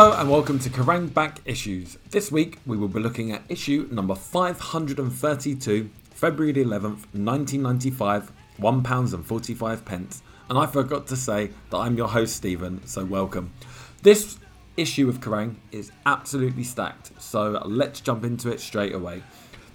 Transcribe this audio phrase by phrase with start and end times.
[0.00, 1.98] Hello and welcome to Kerrang Back Issues.
[2.08, 9.84] This week we will be looking at issue number 532, February the 11th, 1995, £1.45.
[9.84, 10.22] pence.
[10.48, 13.52] And I forgot to say that I'm your host, Stephen, so welcome.
[14.00, 14.38] This
[14.78, 19.22] issue of Kerrang is absolutely stacked, so let's jump into it straight away.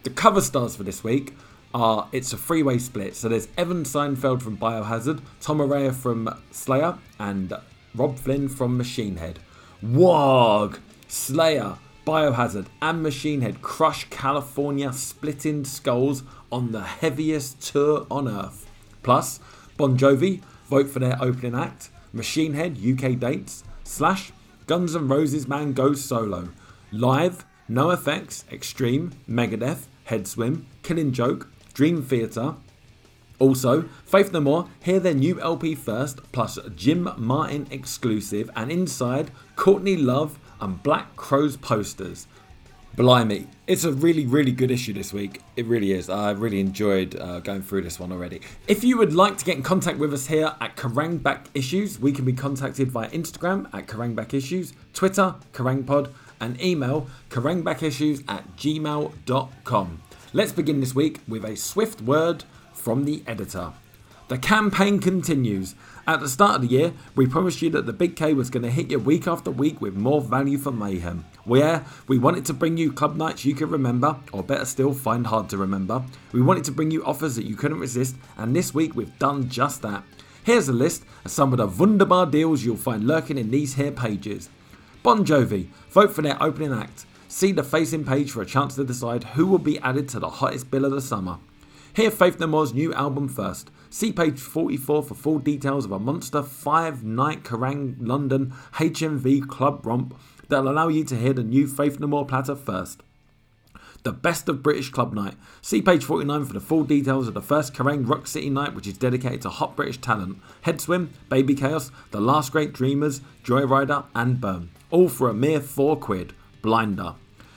[0.01, 1.35] The cover stars for this week
[1.71, 3.15] are it's a three-way split.
[3.15, 7.53] So there's Evan Seinfeld from Biohazard, Tom Araya from Slayer, and
[7.93, 9.37] Robb Flynn from Machine Head.
[9.93, 18.27] Wog, Slayer, Biohazard, and Machine Head crush California, splitting skulls on the heaviest tour on
[18.27, 18.67] earth.
[19.03, 19.39] Plus,
[19.77, 21.89] Bon Jovi vote for their opening act.
[22.13, 23.63] Machine Head UK dates.
[23.83, 24.31] Slash,
[24.65, 26.49] Guns N' Roses man goes solo.
[26.91, 32.55] Live, no effects, Extreme, Megadeth, Head Swim, Killing Joke, Dream Theater.
[33.37, 39.29] Also, Faith No More hear their new LP first, plus Jim Martin exclusive, and inside
[39.55, 42.27] Courtney Love and Black Crowes posters.
[42.95, 45.41] Blimey, it's a really, really good issue this week.
[45.57, 46.09] It really is.
[46.09, 48.39] I really enjoyed uh, going through this one already.
[48.69, 51.99] If you would like to get in contact with us here at Kerrang Back Issues,
[51.99, 58.23] we can be contacted via Instagram at Kerrang Back Issues, Twitter, Kerrangpod, and email kerrangbackissues
[58.29, 60.01] at gmail.com.
[60.33, 63.73] Let's begin this week with a swift word from the editor.
[64.27, 65.75] The campaign continues.
[66.07, 68.61] At the start of the year, we promised you that the Big K was going
[68.61, 71.25] to hit you week after week with more value for mayhem.
[71.45, 75.25] Where we wanted to bring you club nights you could remember, or better still, find
[75.25, 76.03] hard to remember.
[76.31, 79.49] We wanted to bring you offers that you couldn't resist, and this week we've done
[79.49, 80.03] just that.
[80.43, 83.91] Here's a list of some of the wunderbar deals you'll find lurking in these here
[83.91, 84.49] pages.
[85.01, 87.07] Bon Jovi, vote for their opening act.
[87.29, 90.29] See the facing page for a chance to decide who will be added to the
[90.29, 91.39] hottest bill of the summer.
[91.95, 93.71] Hear Faith No More's new album first.
[93.89, 99.85] See page 44 for full details of a monster five night Kerrang London HMV club
[99.85, 100.13] romp
[100.49, 103.01] that'll allow you to hear the new Faith No More platter first.
[104.03, 105.35] The best of British club night.
[105.61, 108.87] See page 49 for the full details of the first Kerrang Rock City night, which
[108.87, 114.03] is dedicated to hot British talent Head Swim, Baby Chaos, The Last Great Dreamers, Joyrider,
[114.13, 114.69] and Burn.
[114.91, 116.33] All for a mere 4 quid.
[116.61, 117.15] Blinder.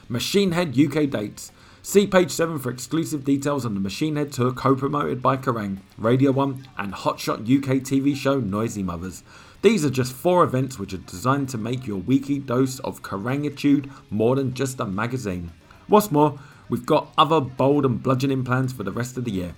[0.08, 1.50] Machine Head UK dates.
[1.88, 5.78] See page 7 for exclusive details on the Machine Head tour co promoted by Kerrang,
[5.96, 9.22] Radio 1, and Hotshot UK TV show Noisy Mothers.
[9.62, 13.90] These are just four events which are designed to make your weekly dose of Kerrangitude
[14.10, 15.50] more than just a magazine.
[15.86, 16.38] What's more,
[16.68, 19.54] we've got other bold and bludgeoning plans for the rest of the year.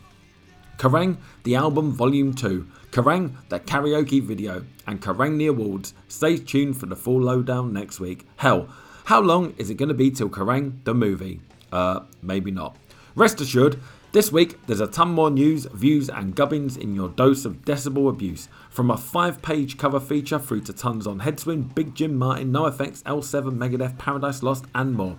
[0.79, 5.95] Kerrang, the album Volume 2, Kerrang, the karaoke video, and Kerrang the awards.
[6.07, 8.25] Stay tuned for the full lowdown next week.
[8.37, 8.69] Hell,
[9.07, 11.41] how long is it going to be till Kerrang the movie?
[11.73, 12.77] Uh, maybe not.
[13.15, 13.81] Rest assured,
[14.13, 18.09] this week there's a ton more news, views, and gubbins in your dose of decibel
[18.09, 18.49] abuse.
[18.69, 22.67] From a five page cover feature through to tons on Headswim, Big Jim Martin, No
[22.67, 25.17] Effects, L7, Megadeth, Paradise Lost, and more.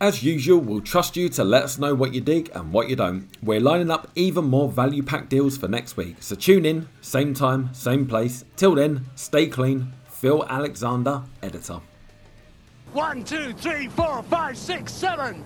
[0.00, 2.96] As usual, we'll trust you to let us know what you dig and what you
[2.96, 3.28] don't.
[3.40, 7.34] We're lining up even more value pack deals for next week, so tune in, same
[7.34, 8.44] time, same place.
[8.56, 9.92] Till then, stay clean.
[10.08, 11.80] Phil Alexander, editor.
[12.92, 15.44] One, two, three, four, five, six, seven.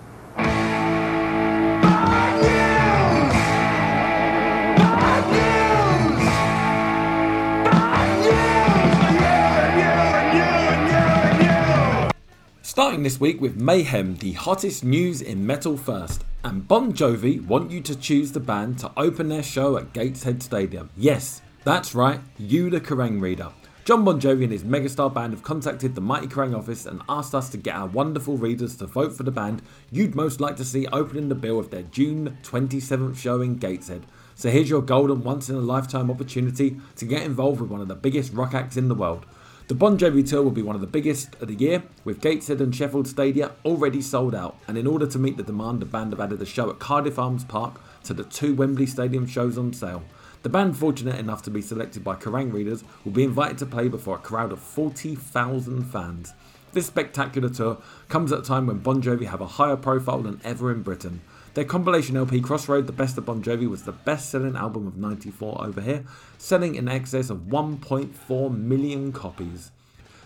[12.77, 16.23] Starting this week with Mayhem, the hottest news in metal first.
[16.43, 20.43] And Bon Jovi want you to choose the band to open their show at Gateshead
[20.43, 20.91] Stadium.
[20.95, 23.51] Yes, that's right, you the Kerrang reader.
[23.87, 27.33] John Bon Jovi and his megastar band have contacted the Mighty Kerrang office and asked
[27.33, 29.61] us to get our wonderful readers to vote for the band
[29.93, 34.05] you'd most like to see opening the bill of their June 27th show in Gateshead.
[34.35, 37.87] So here's your golden once in a lifetime opportunity to get involved with one of
[37.87, 39.25] the biggest rock acts in the world.
[39.69, 42.59] The Bon Jovi tour will be one of the biggest of the year, with Gateshead
[42.59, 44.57] and Sheffield Stadia already sold out.
[44.67, 47.17] And in order to meet the demand, the band have added a show at Cardiff
[47.17, 50.03] Arms Park to the two Wembley Stadium shows on sale.
[50.43, 53.87] The band, fortunate enough to be selected by Kerrang readers, will be invited to play
[53.87, 56.33] before a crowd of 40,000 fans.
[56.73, 60.39] This spectacular tour comes at a time when Bon Jovi have a higher profile than
[60.43, 61.21] ever in Britain.
[61.55, 64.95] Their compilation LP Crossroad, The Best of Bon Jovi, was the best selling album of
[64.95, 66.05] 94 over here,
[66.37, 69.71] selling in excess of 1.4 million copies.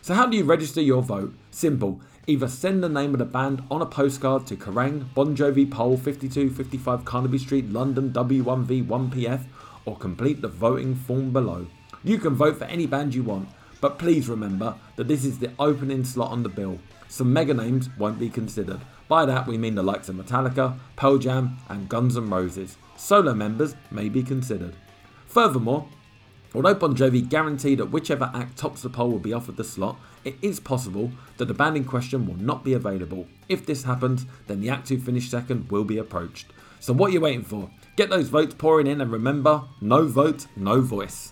[0.01, 1.33] So, how do you register your vote?
[1.51, 2.01] Simple.
[2.27, 5.95] Either send the name of the band on a postcard to Kerrang, Bon Jovi Poll
[5.95, 9.43] 5255 Carnaby Street, London W1V 1PF,
[9.85, 11.67] or complete the voting form below.
[12.03, 13.49] You can vote for any band you want,
[13.79, 16.79] but please remember that this is the opening slot on the bill.
[17.07, 18.81] Some mega names won't be considered.
[19.07, 22.77] By that we mean the likes of Metallica, Pearl Jam, and Guns N' Roses.
[22.95, 24.75] Solo members may be considered.
[25.27, 25.87] Furthermore,
[26.53, 29.97] Although Bon Jovi guaranteed that whichever act tops the poll will be offered the slot,
[30.25, 33.25] it is possible that the band in question will not be available.
[33.47, 36.47] If this happens, then the act who finished second will be approached.
[36.81, 37.69] So what are you waiting for?
[37.95, 41.31] Get those votes pouring in and remember, no vote, no voice.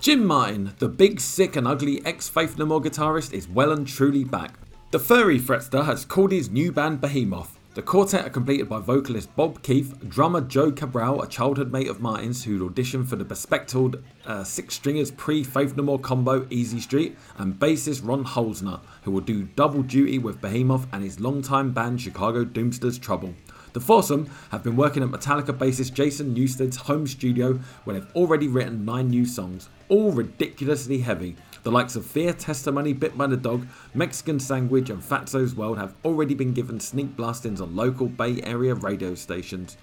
[0.00, 3.86] Jim Martin, the big, sick, and ugly ex Faith No More guitarist, is well and
[3.86, 4.58] truly back.
[4.90, 7.59] The furry Fretster has called his new band Behemoth.
[7.72, 12.00] The quartet are completed by vocalist Bob Keith, drummer Joe Cabral, a childhood mate of
[12.00, 16.80] Martin's who'd auditioned for the bespectacled uh, Six Stringers pre Faith No More combo Easy
[16.80, 21.70] Street, and bassist Ron Holzner, who will do double duty with Behemoth and his longtime
[21.70, 23.34] band Chicago Doomster's Trouble.
[23.72, 28.48] The foursome have been working at Metallica bassist Jason Newsted's home studio where they've already
[28.48, 31.36] written nine new songs, all ridiculously heavy.
[31.62, 35.94] The likes of Fear, Testimony, Bit by the Dog, Mexican Sandwich, and Fatso's World have
[36.04, 39.76] already been given sneak blastings on local Bay Area radio stations.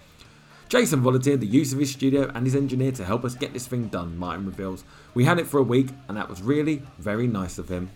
[0.70, 3.68] Jason volunteered the use of his studio and his engineer to help us get this
[3.68, 4.84] thing done, Martin reveals.
[5.14, 7.92] We had it for a week, and that was really very nice of him.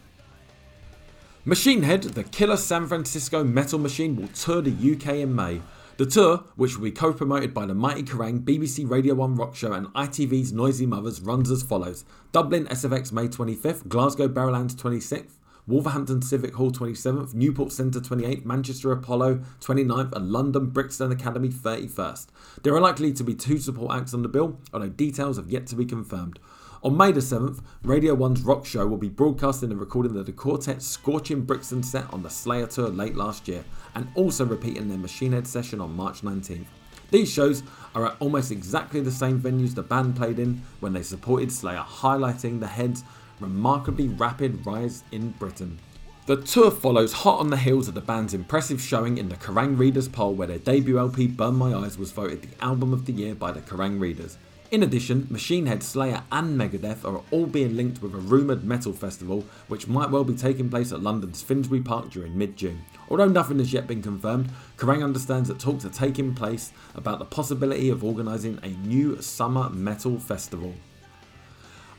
[1.44, 5.62] Machine Head, the killer San Francisco metal machine, will tour the UK in May.
[6.02, 9.54] The tour, which will be co promoted by the Mighty Kerrang, BBC Radio 1 Rock
[9.54, 15.38] Show, and ITV's Noisy Mothers, runs as follows Dublin SFX May 25th, Glasgow Barrowlands 26th,
[15.68, 22.30] Wolverhampton Civic Hall 27th, Newport Centre 28th, Manchester Apollo 29th, and London Brixton Academy 31st.
[22.64, 25.68] There are likely to be two support acts on the bill, although details have yet
[25.68, 26.40] to be confirmed.
[26.84, 30.32] On May the 7th, Radio 1's Rock Show will be broadcasting a recording of the
[30.32, 33.64] quartet's Scorching Brixton set on the Slayer tour late last year,
[33.96, 36.66] and also repeating their Machine Head session on March 19th.
[37.12, 41.04] These shows are at almost exactly the same venues the band played in when they
[41.04, 43.04] supported Slayer, highlighting the Head's
[43.40, 45.80] remarkably rapid rise in Britain.
[46.28, 49.78] The tour follows hot on the heels of the band's impressive showing in the Kerrang
[49.78, 53.12] Readers poll, where their debut LP Burn My Eyes was voted the album of the
[53.12, 54.38] year by the Kerrang Readers.
[54.72, 58.94] In addition, Machine Head, Slayer, and Megadeth are all being linked with a rumoured metal
[58.94, 62.82] festival which might well be taking place at London's Finsbury Park during mid June.
[63.10, 67.26] Although nothing has yet been confirmed, Kerrang understands that talks are taking place about the
[67.26, 70.74] possibility of organising a new summer metal festival.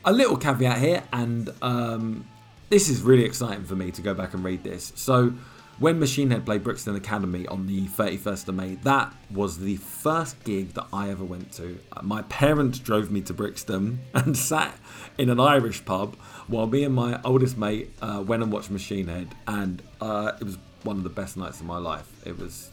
[0.06, 2.26] A little caveat here, and um,
[2.70, 4.94] this is really exciting for me to go back and read this.
[4.96, 5.34] So,
[5.78, 10.42] when Machine Head played Brixton Academy on the 31st of May, that was the first
[10.44, 11.78] gig that I ever went to.
[12.02, 14.76] My parents drove me to Brixton and sat
[15.18, 19.08] in an Irish pub while me and my oldest mate uh, went and watched Machine
[19.08, 22.08] Head, and uh, it was one of the best nights of my life.
[22.26, 22.70] It was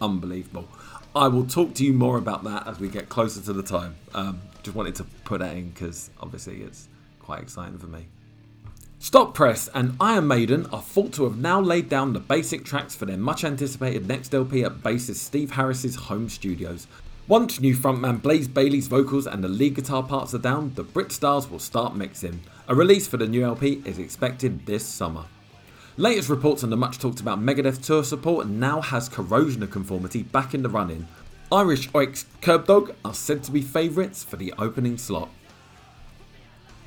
[0.00, 0.68] unbelievable.
[1.14, 3.96] I will talk to you more about that as we get closer to the time.
[4.14, 8.06] Um, just wanted to put that in because obviously it's quite exciting for me.
[9.02, 12.94] Stop Press and Iron Maiden are thought to have now laid down the basic tracks
[12.94, 16.86] for their much anticipated next LP at bassist Steve Harris's home studios.
[17.26, 21.12] Once new frontman Blaze Bayley's vocals and the lead guitar parts are down, the Brit
[21.12, 22.42] stars will start mixing.
[22.68, 25.24] A release for the new LP is expected this summer.
[25.96, 30.24] Latest reports on the much talked about Megadeth tour support now has corrosion of conformity
[30.24, 31.08] back in the running.
[31.50, 35.30] Irish Oix Kerbdog are said to be favourites for the opening slot.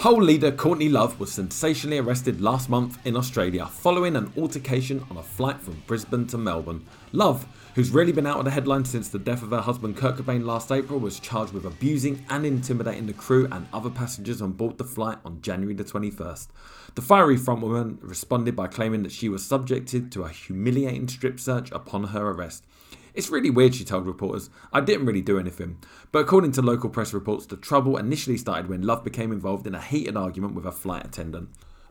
[0.03, 5.15] Hole leader Courtney Love was sensationally arrested last month in Australia following an altercation on
[5.15, 6.85] a flight from Brisbane to Melbourne.
[7.13, 10.17] Love, who's really been out of the headlines since the death of her husband Kurt
[10.17, 14.51] Cobain last April, was charged with abusing and intimidating the crew and other passengers on
[14.51, 16.47] board the flight on January the 21st.
[16.95, 21.71] The fiery frontwoman responded by claiming that she was subjected to a humiliating strip search
[21.71, 22.65] upon her arrest.
[23.13, 24.49] It's really weird, she told reporters.
[24.71, 25.77] I didn't really do anything.
[26.11, 29.75] But according to local press reports, the trouble initially started when Love became involved in
[29.75, 31.49] a heated argument with a flight attendant.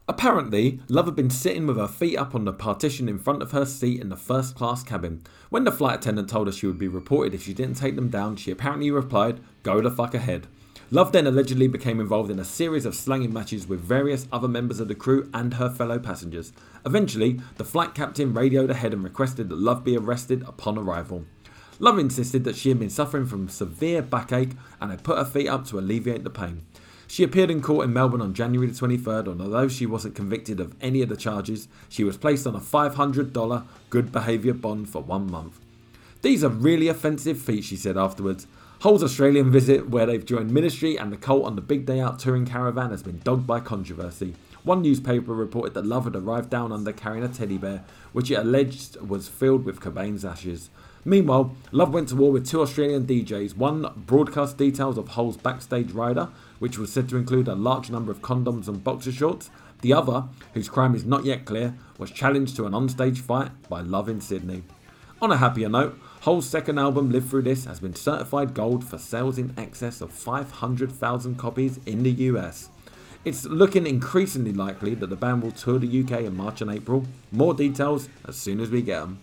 [0.09, 3.52] Apparently, Love had been sitting with her feet up on the partition in front of
[3.52, 5.23] her seat in the first class cabin.
[5.49, 8.09] When the flight attendant told her she would be reported if she didn't take them
[8.09, 10.49] down, she apparently replied, Go the fuck ahead.
[10.92, 14.78] Love then allegedly became involved in a series of slanging matches with various other members
[14.78, 16.52] of the crew and her fellow passengers.
[16.84, 21.25] Eventually, the flight captain radioed ahead and requested that Love be arrested upon arrival.
[21.78, 24.50] Love insisted that she had been suffering from severe backache
[24.82, 26.66] and had put her feet up to alleviate the pain.
[27.06, 30.61] She appeared in court in Melbourne on January the 23rd, and although she wasn't convicted
[30.61, 35.00] of any of the charges, she was placed on a $500 good behaviour bond for
[35.00, 35.58] one month.
[36.20, 38.46] These are really offensive feet, she said afterwards.
[38.83, 42.19] Hole's Australian visit, where they've joined Ministry and the cult on the Big Day Out
[42.19, 44.35] touring caravan, has been dogged by controversy.
[44.65, 48.41] One newspaper reported that Love had arrived down under carrying a teddy bear, which it
[48.41, 50.69] alleged was filled with Cobain's ashes.
[51.05, 53.57] Meanwhile, Love went to war with two Australian DJs.
[53.57, 58.11] One broadcast details of Hole's backstage rider, which was said to include a large number
[58.11, 59.49] of condoms and boxer shorts.
[59.83, 60.25] The other,
[60.55, 64.21] whose crime is not yet clear, was challenged to an onstage fight by Love in
[64.21, 64.65] Sydney.
[65.21, 68.97] On a happier note, Hole's second album, Live Through This, has been certified gold for
[68.97, 72.69] sales in excess of 500,000 copies in the US.
[73.25, 77.09] It's looking increasingly likely that the band will tour the UK in March and April.
[77.33, 79.19] More details as soon as we get them.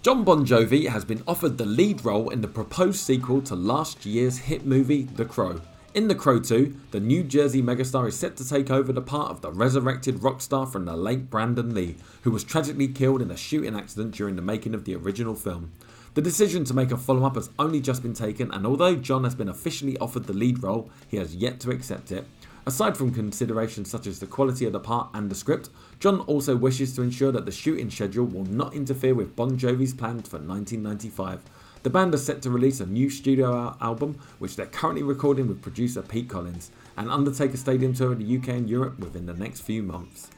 [0.00, 4.06] John Bon Jovi has been offered the lead role in the proposed sequel to last
[4.06, 5.60] year's hit movie The Crow.
[5.92, 9.32] In The Crow 2, the New Jersey megastar is set to take over the part
[9.32, 13.28] of the resurrected rock star from the late Brandon Lee, who was tragically killed in
[13.32, 15.72] a shooting accident during the making of the original film.
[16.14, 19.24] The decision to make a follow up has only just been taken, and although John
[19.24, 22.24] has been officially offered the lead role, he has yet to accept it.
[22.66, 26.54] Aside from considerations such as the quality of the part and the script, John also
[26.54, 30.36] wishes to ensure that the shooting schedule will not interfere with Bon Jovi's plans for
[30.36, 31.42] 1995.
[31.82, 35.62] The band are set to release a new studio album, which they're currently recording with
[35.62, 39.32] producer Pete Collins, and undertake a stadium tour in the UK and Europe within the
[39.32, 40.30] next few months.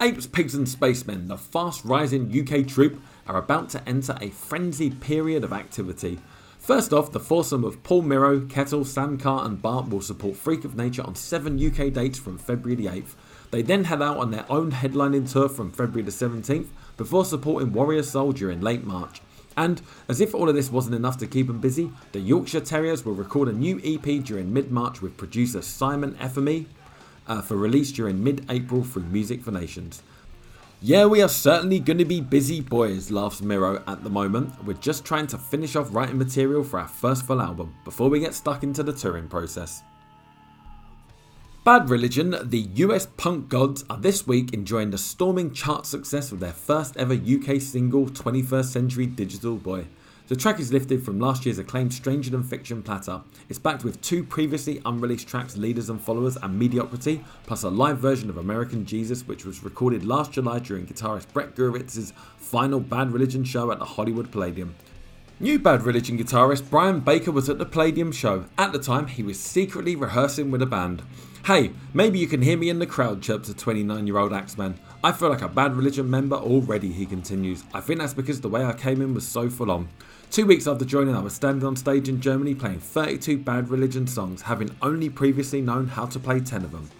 [0.00, 5.00] Apes, Pigs and Spacemen, the fast rising UK troupe, are about to enter a frenzied
[5.00, 6.18] period of activity.
[6.58, 10.66] First off, the foursome of Paul Miro, Kettle, Sam Carr, and Bart will support Freak
[10.66, 13.14] of Nature on seven UK dates from February the 8th.
[13.50, 16.68] They then head out on their own headlining tour from February the 17th
[16.98, 19.22] before supporting Warrior Soldier in late March.
[19.58, 23.04] And as if all of this wasn't enough to keep them busy, the Yorkshire Terriers
[23.04, 26.66] will record a new EP during mid March with producer Simon Efemey
[27.26, 30.00] uh, for release during mid April through Music for Nations.
[30.80, 34.54] Yeah, we are certainly going to be busy boys, laughs Miro at the moment.
[34.64, 38.20] We're just trying to finish off writing material for our first full album before we
[38.20, 39.82] get stuck into the touring process.
[41.64, 46.40] Bad Religion, the US punk gods, are this week enjoying the storming chart success of
[46.40, 49.86] their first ever UK single, 21st Century Digital Boy.
[50.28, 53.20] The track is lifted from last year's acclaimed Stranger Than Fiction platter.
[53.50, 57.98] It's backed with two previously unreleased tracks, Leaders and Followers and Mediocrity, plus a live
[57.98, 63.12] version of American Jesus, which was recorded last July during guitarist Brett Gurewitz's final Bad
[63.12, 64.74] Religion show at the Hollywood Palladium.
[65.40, 68.46] New Bad Religion guitarist Brian Baker was at the Palladium show.
[68.56, 71.02] At the time, he was secretly rehearsing with a band.
[71.46, 74.78] Hey, maybe you can hear me in the crowd, chirps a 29 year old Axeman.
[75.02, 77.64] I feel like a bad religion member already, he continues.
[77.72, 79.88] I think that's because the way I came in was so full on.
[80.30, 84.06] Two weeks after joining, I was standing on stage in Germany playing 32 Bad Religion
[84.06, 86.90] songs, having only previously known how to play 10 of them.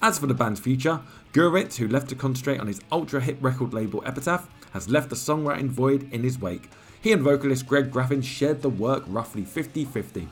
[0.00, 1.00] As for the band's future,
[1.34, 5.16] Gurewitz, who left to concentrate on his ultra hit record label Epitaph, has left the
[5.16, 6.70] songwriting void in his wake.
[7.02, 10.28] He and vocalist Greg Graffin shared the work roughly 50 50.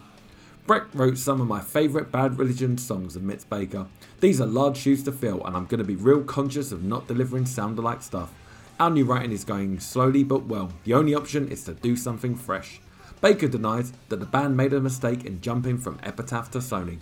[0.69, 3.87] Brett wrote some of my favourite Bad Religion songs, admits Baker.
[4.21, 7.09] These are large shoes to fill, and I'm going to be real conscious of not
[7.09, 8.35] delivering sound alike stuff.
[8.79, 10.71] Our new writing is going slowly but well.
[10.85, 12.83] The only option is to do something fresh.
[13.23, 16.99] Baker denies that the band made a mistake in jumping from Epitaph to Sony.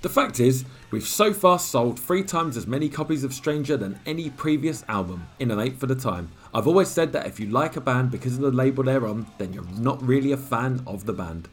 [0.00, 4.00] The fact is, we've so far sold three times as many copies of Stranger than
[4.06, 6.30] any previous album, in an eighth of the time.
[6.54, 9.26] I've always said that if you like a band because of the label they're on,
[9.36, 11.50] then you're not really a fan of the band.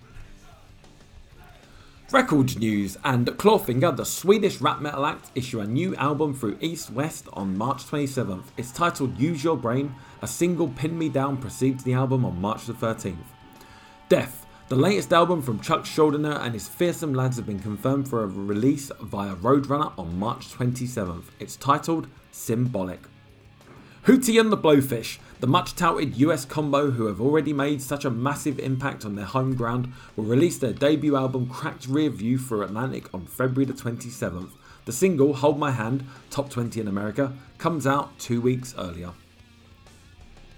[2.10, 6.90] Records news and Clawfinger, the Swedish rap metal act, issue a new album through East
[6.90, 8.46] West on March 27th.
[8.56, 9.94] It's titled Use Your Brain.
[10.22, 13.18] A single Pin Me Down precedes the album on March the 13th.
[14.08, 18.24] Death, the latest album from Chuck Schuldiner and his fearsome lads have been confirmed for
[18.24, 21.26] a release via Roadrunner on March 27th.
[21.42, 23.02] It's titled Symbolic.
[24.08, 28.10] Hootie and the Blowfish, the much touted US combo who have already made such a
[28.10, 32.64] massive impact on their home ground, will release their debut album Cracked Rear View for
[32.64, 34.52] Atlantic on February the 27th.
[34.86, 39.12] The single, Hold My Hand, top 20 in America, comes out two weeks earlier.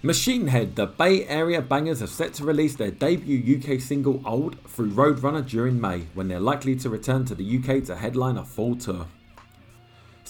[0.00, 4.60] Machine Head, the Bay Area Bangers, are set to release their debut UK single Old
[4.68, 8.44] through Roadrunner during May, when they're likely to return to the UK to headline a
[8.44, 9.08] full tour.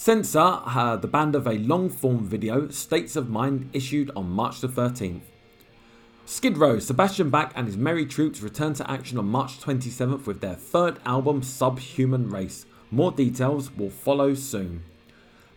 [0.03, 4.59] Censor, uh, the band of a long form video, States of Mind, issued on March
[4.59, 5.21] the 13th.
[6.25, 10.41] Skid Row, Sebastian Bach and his Merry Troops return to action on March 27th with
[10.41, 12.65] their third album, Subhuman Race.
[12.89, 14.81] More details will follow soon.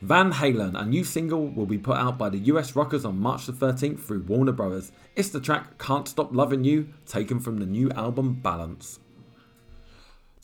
[0.02, 3.46] Van Halen, a new single, will be put out by the US Rockers on March
[3.46, 4.92] the 13th through Warner Brothers.
[5.16, 8.98] It's the track Can't Stop Loving You, taken from the new album Balance.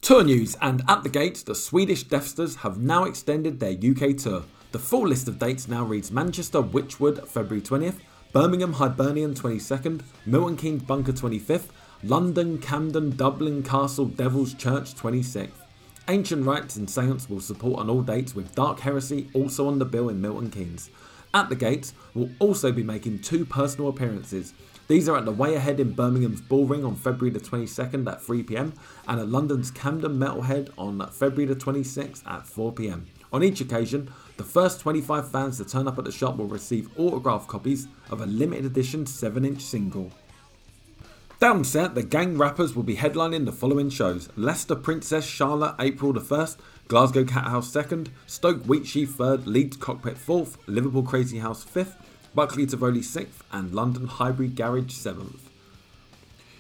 [0.02, 4.44] Tour news and at the gates, the Swedish Deathsters have now extended their UK tour.
[4.72, 7.96] The full list of dates now reads Manchester Wychwood February 20th,
[8.32, 11.68] Birmingham Hibernian 22nd, Milton Keynes Bunker 25th,
[12.02, 15.50] London, Camden, Dublin Castle Devil's Church 26th.
[16.08, 19.84] Ancient Rites and Seance will support on all dates with Dark Heresy also on the
[19.84, 20.88] bill in Milton Keynes.
[21.34, 24.54] At the gates, will also be making two personal appearances.
[24.90, 28.72] These are at the Way Ahead in Birmingham's Bullring on February the 22nd at 3pm
[29.06, 33.02] and at London's Camden Metalhead on February the 26th at 4pm.
[33.32, 36.90] On each occasion, the first 25 fans to turn up at the shop will receive
[36.98, 40.10] autographed copies of a limited edition 7 inch single.
[41.40, 46.20] Downset, the gang rappers will be headlining the following shows Leicester Princess Charlotte, April the
[46.20, 46.56] 1st,
[46.88, 51.94] Glasgow Cat House 2nd, Stoke Wheatsheaf 3rd, Leeds Cockpit 4th, Liverpool Crazy House 5th,
[52.32, 55.40] Buckley Tivoli 6th, and London Highbury Garage 7th.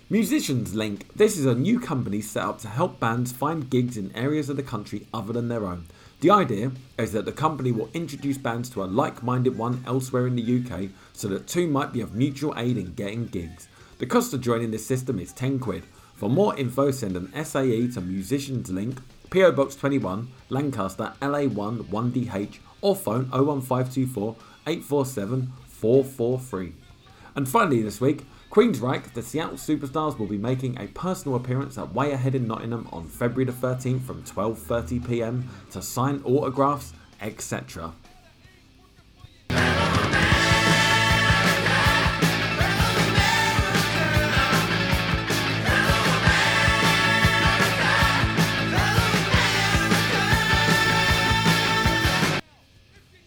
[0.08, 1.06] Musicians Link.
[1.14, 4.56] This is a new company set up to help bands find gigs in areas of
[4.56, 5.86] the country other than their own.
[6.22, 10.26] The idea is that the company will introduce bands to a like minded one elsewhere
[10.26, 13.68] in the UK so that two might be of mutual aid in getting gigs.
[13.98, 15.84] The cost of joining this system is 10 quid.
[16.16, 19.00] For more info, send an SAE to Musicians Link,
[19.30, 24.34] PO Box 21, Lancaster, LA1 1DH, or phone 01524
[24.66, 26.72] 847 443.
[27.34, 31.94] And finally, this week, Queensryche, the Seattle Superstars, will be making a personal appearance at
[31.94, 35.48] Way Ahead in Nottingham on February the 13th from 12:30 p.m.
[35.70, 37.92] to sign autographs, etc.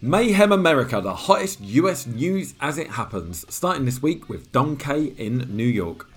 [0.06, 5.14] Mayhem America, the hottest US news as it happens, starting this week with Don K
[5.18, 6.10] in New York.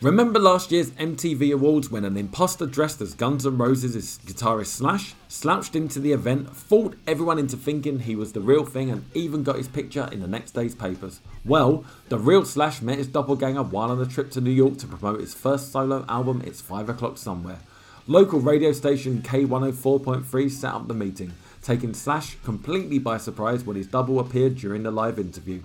[0.00, 5.14] Remember last year's MTV Awards when an imposter dressed as Guns N' Roses' guitarist Slash
[5.26, 9.42] slouched into the event, fooled everyone into thinking he was the real thing, and even
[9.42, 11.18] got his picture in the next day's papers?
[11.44, 14.86] Well, the real Slash met his doppelganger while on a trip to New York to
[14.86, 17.58] promote his first solo album, It's 5 O'Clock Somewhere.
[18.06, 23.86] Local radio station K104.3 set up the meeting taking Slash completely by surprise when his
[23.86, 25.62] double appeared during the live interview.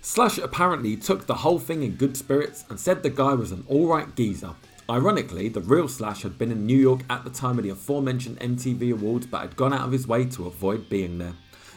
[0.00, 3.64] Slash apparently took the whole thing in good spirits and said the guy was an
[3.70, 4.54] alright geezer.
[4.88, 8.38] Ironically, the real Slash had been in New York at the time of the aforementioned
[8.38, 11.34] MTV Awards but had gone out of his way to avoid being there.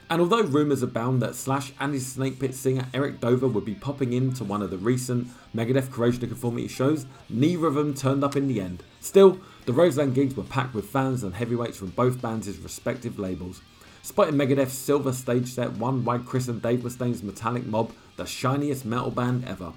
[0.10, 3.74] And although rumours abound that Slash and his Snake Pit singer Eric Dover would be
[3.76, 8.24] popping into one of the recent Megadeth Corrosion of Conformity shows, neither of them turned
[8.24, 8.84] up in the end.
[9.02, 13.62] Still, the Roseland gigs were packed with fans and heavyweights from both bands' respective labels.
[14.02, 18.86] Spotting Megadeth's silver stage set won by Chris and Dave Mustaine's Metallic Mob, the shiniest
[18.86, 19.74] metal band ever.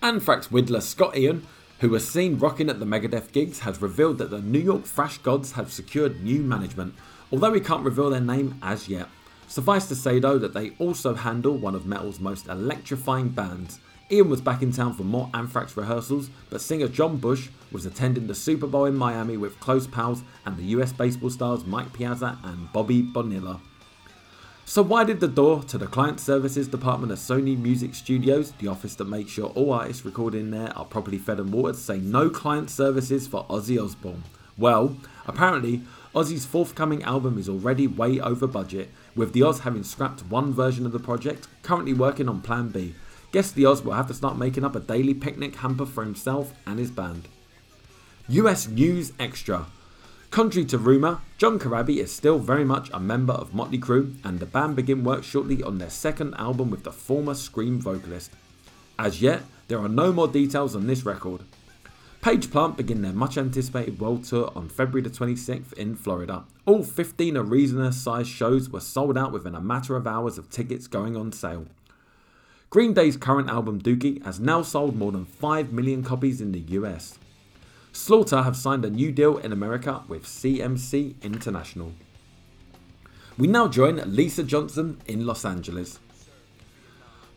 [0.00, 1.44] Anthrax Whittler Scott Ian,
[1.80, 5.18] who was seen rocking at the Megadeth gigs, has revealed that the New York Thrash
[5.18, 6.94] Gods have secured new management,
[7.32, 9.08] although we can't reveal their name as yet.
[9.46, 14.30] Suffice to say though that they also handle one of metal's most electrifying bands, Ian
[14.30, 18.34] was back in town for more Anthrax rehearsals, but singer John Bush was attending the
[18.34, 22.72] Super Bowl in Miami with close pals and the US baseball stars Mike Piazza and
[22.72, 23.60] Bobby Bonilla.
[24.64, 28.68] So why did the door to the Client Services Department of Sony Music Studios, the
[28.68, 31.98] office that makes sure all artists recorded in there are properly fed and watered, say
[31.98, 34.24] no client services for Ozzy Osbourne?
[34.58, 35.82] Well, apparently
[36.14, 40.86] Ozzy's forthcoming album is already way over budget, with the Oz having scrapped one version
[40.86, 42.94] of the project, currently working on Plan B,
[43.30, 46.54] Guess the Oz will have to start making up a daily picnic hamper for himself
[46.66, 47.28] and his band.
[48.28, 49.66] US News Extra.
[50.30, 54.40] Contrary to rumour, John Corabi is still very much a member of Motley Crue, and
[54.40, 58.30] the band begin work shortly on their second album with the former Scream vocalist.
[58.98, 61.42] As yet, there are no more details on this record.
[62.28, 66.44] Page Plant begin their much anticipated world tour on February the 26th in Florida.
[66.66, 70.86] All 15 arena sized shows were sold out within a matter of hours of tickets
[70.86, 71.64] going on sale.
[72.68, 76.60] Green Day's current album Dookie has now sold more than 5 million copies in the
[76.76, 77.18] US.
[77.92, 81.94] Slaughter have signed a new deal in America with CMC International.
[83.38, 85.98] We now join Lisa Johnson in Los Angeles.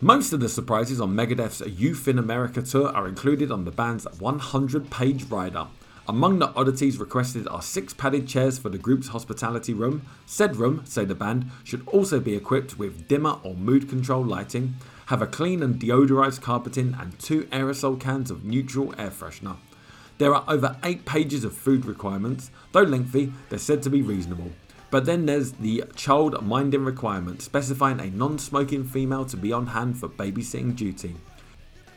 [0.03, 5.25] Most of the surprises on Megadeth's Youthanasia tour are included on the band's 100 page
[5.25, 5.67] rider.
[6.07, 10.01] Among the oddities requested are six padded chairs for the group's hospitality room.
[10.25, 14.73] Said room, say the band, should also be equipped with dimmer or mood control lighting,
[15.05, 19.57] have a clean and deodorized carpeting, and two aerosol cans of neutral air freshener.
[20.17, 24.51] There are over 8 pages of food requirements, though lengthy, they're said to be reasonable.
[24.91, 29.67] But then there's the child minding requirement, specifying a non smoking female to be on
[29.67, 31.15] hand for babysitting duty.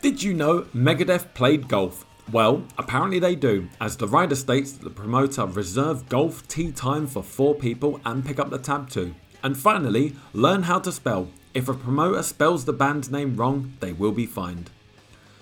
[0.01, 2.07] Did you know Megadeth played golf?
[2.33, 7.07] Well, apparently they do, as the rider states that the promoter reserved golf tee time
[7.07, 9.15] for four people and pick up the tab too.
[9.43, 11.29] And finally, learn how to spell.
[11.53, 14.71] If a promoter spells the band's name wrong, they will be fined.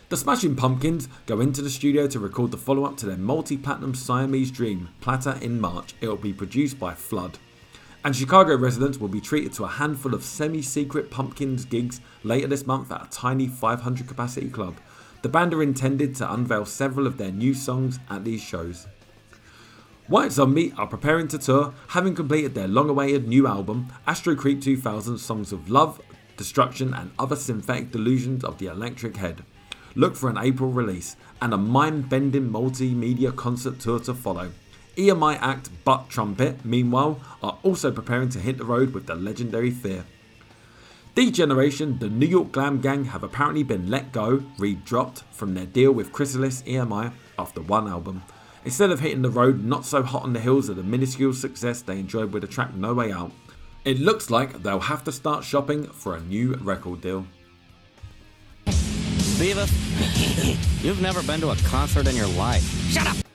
[0.09, 3.57] The Smashing Pumpkins go into the studio to record the follow up to their multi
[3.57, 5.95] platinum Siamese Dream, Platter, in March.
[6.01, 7.39] It will be produced by Flood.
[8.05, 12.49] And Chicago residents will be treated to a handful of semi secret Pumpkins gigs later
[12.49, 14.77] this month at a tiny 500 capacity club.
[15.23, 18.89] The band are intended to unveil several of their new songs at these shows.
[20.09, 24.61] White Zombie are preparing to tour, having completed their long awaited new album, Astro Creep
[24.61, 26.01] 2000 Songs of Love,
[26.37, 29.45] Destruction, and Other Synthetic Delusions of the Electric Head.
[29.95, 34.51] look for an April release and a mind bending multimedia concert tour to follow.
[34.97, 39.71] EMI act Butt Trumpet, meanwhile, are also preparing to hit the road with the legendary
[39.71, 40.05] Fear.
[41.15, 45.93] D-Generation, the New York glam gang, have apparently been let go, re-dropped from their deal
[45.93, 48.23] with Chrysalis EMI after one album.
[48.65, 51.83] Instead of hitting the road not so hot on the heels of the minuscule success
[51.83, 53.33] they enjoyed with the track No Way Out,
[53.85, 57.27] it looks like they'll have to start shopping for a new record deal.
[58.67, 59.73] Beavis,
[60.85, 62.63] you've never been to a concert in your life.
[62.91, 63.32] Shut up!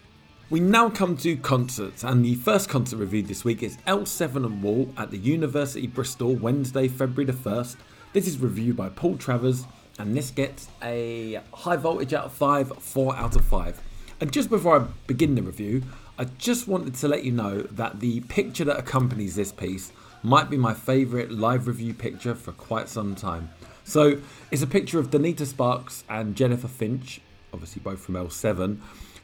[0.49, 4.63] We now come to concerts, and the first concert reviewed this week is L7 and
[4.63, 7.75] Wool at the University Bristol, Wednesday, February the 1st.
[8.13, 9.65] This is reviewed by Paul Travers,
[9.99, 13.81] and this gets a high voltage out of 5, 4 out of 5.
[14.21, 15.83] And just before I begin the review,
[16.17, 19.91] I just wanted to let you know that the picture that accompanies this piece
[20.23, 23.49] might be my favourite live review picture for quite some time.
[23.83, 27.19] So it's a picture of Donita Sparks and Jennifer Finch,
[27.51, 28.77] obviously both from L7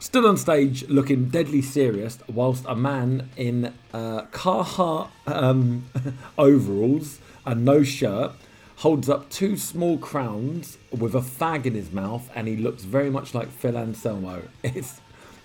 [0.04, 5.86] stood on stage looking deadly serious, whilst a man in uh, Carhartt um,
[6.38, 8.34] overalls and no shirt
[8.78, 13.10] holds up two small crowns with a fag in his mouth, and he looks very
[13.10, 14.44] much like Phil Anselmo.
[14.63, 15.00] It's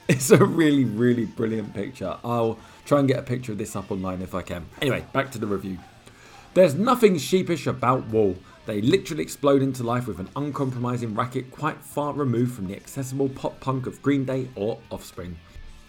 [0.09, 2.17] it's a really really brilliant picture.
[2.25, 4.67] I'll try and get a picture of this up online if I can.
[4.83, 5.79] Anyway, back to the review.
[6.55, 8.35] There's nothing sheepish about Wool.
[8.69, 13.31] They literally explode into life with an uncompromising racket quite far removed from the accessible
[13.31, 15.39] pop punk of Green Day or Offspring.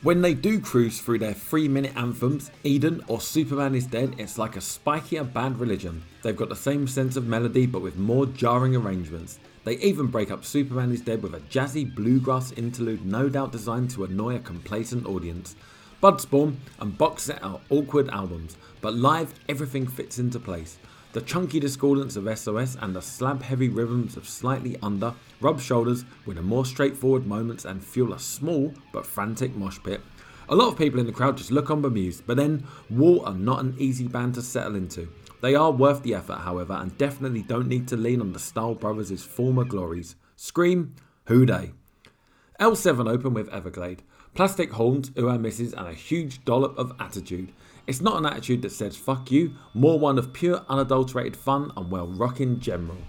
[0.01, 4.37] When they do cruise through their three minute anthems, Eden or Superman is Dead, it's
[4.37, 6.01] like a spikier bad religion.
[6.21, 9.39] They've got the same sense of melody but with more jarring arrangements.
[9.65, 13.89] They even break up Superman is Dead with a jazzy bluegrass interlude, no doubt designed
[13.89, 15.57] to annoy a complacent audience.
[16.01, 20.77] Budspawn and Box Set are awkward albums, but live everything fits into place.
[21.11, 26.05] The chunky discordance of SOS and the slab heavy rhythms of Slightly Under rub shoulders
[26.27, 30.01] with the more straightforward moments and fuel a small but frantic mosh pit.
[30.49, 33.33] A lot of people in the crowd just look on bemused, but then Wool are
[33.33, 35.09] not an easy band to settle into.
[35.41, 38.75] They are worth the effort, however, and definitely don't need to lean on the Stahl
[38.75, 40.15] Brothers' former glories.
[40.35, 40.93] Scream,
[41.25, 41.71] who they?
[42.59, 44.03] L7 open with Everglade.
[44.35, 47.51] Plastic horns, ooh misses, and a huge dollop of attitude.
[47.89, 51.89] It's not an attitude that says fuck you, more one of pure unadulterated fun and
[51.89, 52.99] well rocking general.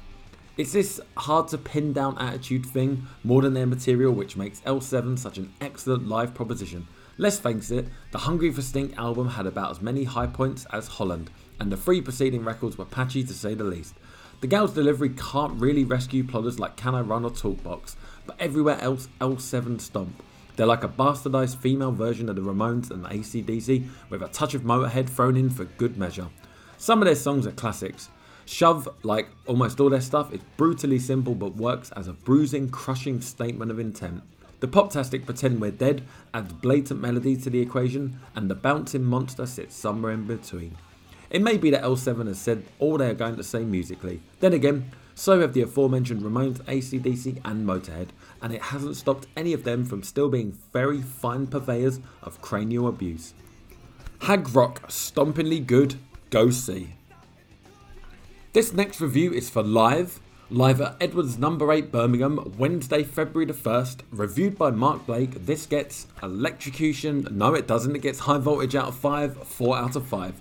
[0.57, 5.19] It's this hard to pin down attitude thing more than their material which makes L7
[5.19, 6.87] such an excellent live proposition.
[7.19, 10.89] Let's face it, the Hungry for Stink album had about as many high points as
[10.89, 13.97] Holland, and the three preceding records were patchy to say the least.
[14.41, 18.81] The gal's delivery can't really rescue plodders like Can I Run or Talkbox, but everywhere
[18.81, 20.23] else L7 stomp.
[20.61, 24.53] They're like a bastardized female version of the Ramones and the ACDC with a touch
[24.53, 26.27] of Motorhead thrown in for good measure.
[26.77, 28.11] Some of their songs are classics.
[28.45, 33.23] Shove, like almost all their stuff, is brutally simple but works as a bruising, crushing
[33.23, 34.23] statement of intent.
[34.59, 36.03] The Poptastic Pretend We're Dead
[36.35, 40.77] adds blatant melody to the equation, and the Bouncing Monster sits somewhere in between.
[41.31, 44.21] It may be that L7 has said all they are going to say musically.
[44.41, 48.09] Then again, so have the aforementioned Ramones, ACDC, and Motorhead,
[48.43, 52.89] and it hasn't stopped any of them from still being very fine purveyors of cranial
[52.89, 53.35] abuse.
[54.23, 55.97] Hag Rock, stompingly good,
[56.31, 56.95] go see.
[58.53, 63.55] This next review is for Live, live at Edwards Number 8 Birmingham, Wednesday, February the
[63.55, 65.47] 1st, reviewed by Mark Blake.
[65.47, 69.97] This gets electrocution, no it doesn't, it gets high voltage out of 5, 4 out
[69.97, 70.35] of 5.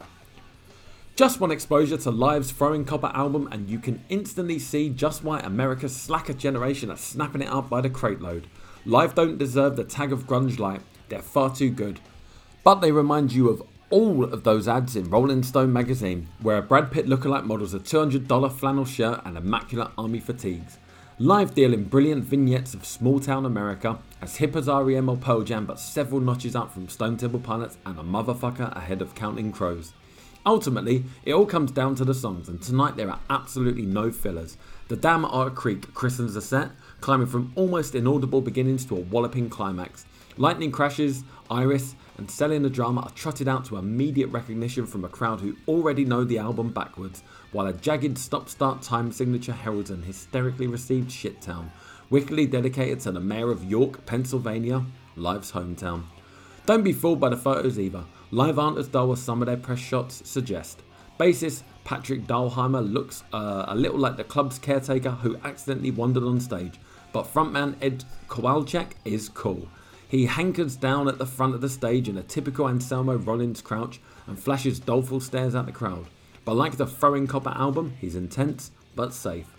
[1.19, 5.41] Just one exposure to Live's Throwing Copper album, and you can instantly see just why
[5.41, 8.47] America's slacker generation are snapping it up by the crate load.
[8.85, 10.79] Live don't deserve the tag of grunge light,
[11.09, 11.99] they're far too good.
[12.63, 16.61] But they remind you of all of those ads in Rolling Stone magazine, where a
[16.61, 20.77] Brad Pitt lookalike models a $200 flannel shirt and immaculate army fatigues.
[21.17, 25.41] Live deal in brilliant vignettes of small town America, as hip as REM or Pearl
[25.41, 29.51] Jam, but several notches up from Stone Temple Pilots and a motherfucker ahead of Counting
[29.51, 29.91] Crows.
[30.49, 34.57] Ultimately, it all comes down to the songs, and tonight there are absolutely no fillers.
[34.87, 39.47] The Dam Otter Creek christens the set, climbing from almost inaudible beginnings to a walloping
[39.47, 40.07] climax.
[40.37, 45.07] Lightning crashes, Iris, and Selling the Drama are trotted out to immediate recognition from a
[45.07, 49.91] crowd who already know the album backwards, while a jagged stop start time signature heralds
[49.91, 51.69] an hysterically received shittown,
[52.09, 54.83] wickedly dedicated to the mayor of York, Pennsylvania,
[55.15, 56.05] Live's hometown.
[56.65, 58.03] Don't be fooled by the photos either.
[58.31, 60.83] Live aren't as dull as some of their press shots suggest.
[61.19, 66.39] Bassist Patrick Dahlheimer looks uh, a little like the club's caretaker who accidentally wandered on
[66.39, 66.79] stage,
[67.11, 69.67] but frontman Ed Kowalczyk is cool.
[70.07, 73.99] He hankers down at the front of the stage in a typical Anselmo Rollins crouch
[74.27, 76.05] and flashes doleful stares at the crowd.
[76.45, 79.55] But like the Throwing Copper album, he's intense but safe.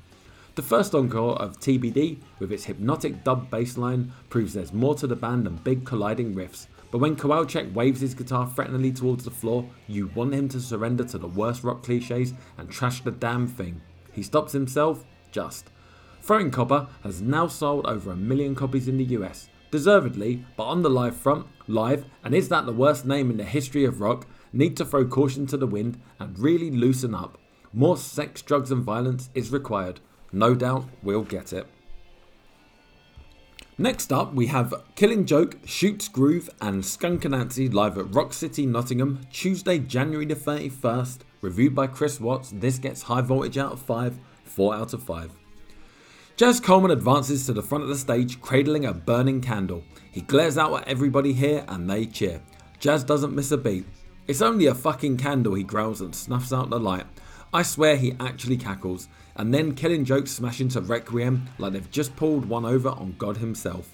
[0.54, 5.16] The first encore of TBD, with its hypnotic dub bassline, proves there's more to the
[5.16, 6.66] band than big colliding riffs.
[6.90, 11.04] But when Kowalczyk waves his guitar threateningly towards the floor, you want him to surrender
[11.04, 13.80] to the worst rock cliches and trash the damn thing.
[14.12, 15.04] He stops himself?
[15.30, 15.70] Just.
[16.20, 20.82] Throwing Copper has now sold over a million copies in the US, deservedly, but on
[20.82, 24.26] the live front, live, and is that the worst name in the history of rock,
[24.52, 27.38] need to throw caution to the wind and really loosen up.
[27.72, 30.00] More sex, drugs, and violence is required.
[30.32, 31.66] No doubt we'll get it.
[33.80, 38.66] Next up, we have Killing Joke, Shootyz Groove, and Skunk Anansie live at Rock City,
[38.66, 41.20] Nottingham, Tuesday, January the 31st.
[41.40, 45.32] Reviewed by Chris Watts, this gets high voltage out of 5, 4 out of 5.
[46.36, 49.82] Jaz Coleman advances to the front of the stage, cradling a burning candle.
[50.12, 52.42] He glares out at everybody here and they cheer.
[52.80, 53.86] Jaz doesn't miss a beat.
[54.26, 57.06] It's only a fucking candle, he growls and snuffs out the light.
[57.50, 59.08] I swear he actually cackles,
[59.40, 63.38] and then Killing Jokes smash into Requiem like they've just pulled one over on God
[63.38, 63.88] himself.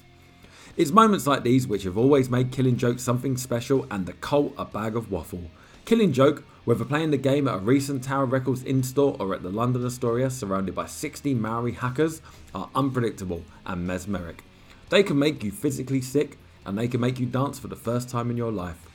[0.75, 4.53] It's moments like these which have always made Killing Joke something special and the cult
[4.57, 5.49] a bag of waffle.
[5.85, 9.41] Killing Joke, whether playing the game at a recent Tower Records in store or at
[9.41, 12.21] the London Astoria surrounded by 60 Maori hackers,
[12.53, 14.43] are unpredictable and mesmeric.
[14.89, 18.09] They can make you physically sick and they can make you dance for the first
[18.09, 18.85] time in your life.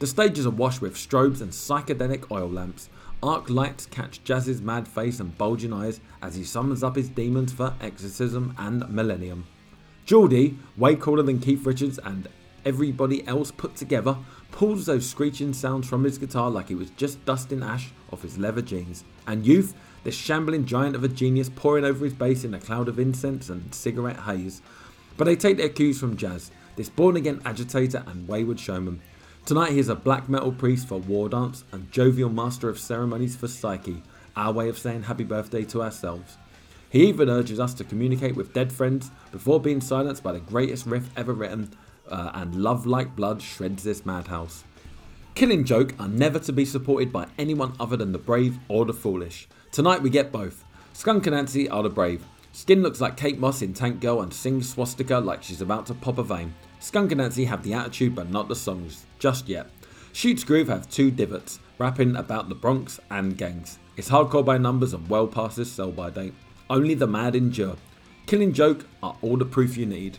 [0.00, 2.90] The stage is awash with strobes and psychedelic oil lamps.
[3.24, 7.54] Arc lights catch Jaz's mad face and bulging eyes as he summons up his demons
[7.54, 9.46] for exorcism and millennium.
[10.04, 12.28] Geordie, way cooler than Keith Richards and
[12.66, 14.18] everybody else put together,
[14.50, 18.36] pulls those screeching sounds from his guitar like he was just dusting ash off his
[18.36, 19.04] leather jeans.
[19.26, 22.88] And Youth, this shambling giant of a genius pouring over his bass in a cloud
[22.88, 24.60] of incense and cigarette haze.
[25.16, 29.00] But they take their cues from Jaz, this born again agitator and wayward showman.
[29.46, 33.36] Tonight he is a black metal priest for War Dance and jovial master of ceremonies
[33.36, 34.02] for Psyche,
[34.34, 36.38] our way of saying happy birthday to ourselves.
[36.88, 40.86] He even urges us to communicate with dead friends before being silenced by the greatest
[40.86, 41.76] riff ever written,
[42.08, 44.64] uh, and Love Like Blood shreds this madhouse.
[45.34, 48.94] Killing Joke are never to be supported by anyone other than the brave or the
[48.94, 49.46] foolish.
[49.72, 50.64] Tonight we get both.
[50.94, 52.24] Skunk Anansie are the brave.
[52.54, 55.94] Skin looks like Kate Moss in Tank Girl and sings swastika like she's about to
[55.94, 56.54] pop a vein.
[56.80, 59.70] Skunk Anansie have the attitude but not the songs, just yet.
[60.12, 63.78] Shootyz Groove have two divots, rapping about the Bronx and gangs.
[63.96, 66.34] It's hardcore by numbers and well past its sell by date.
[66.68, 67.76] Only the mad endure.
[68.26, 70.18] Killing Joke are all the proof you need.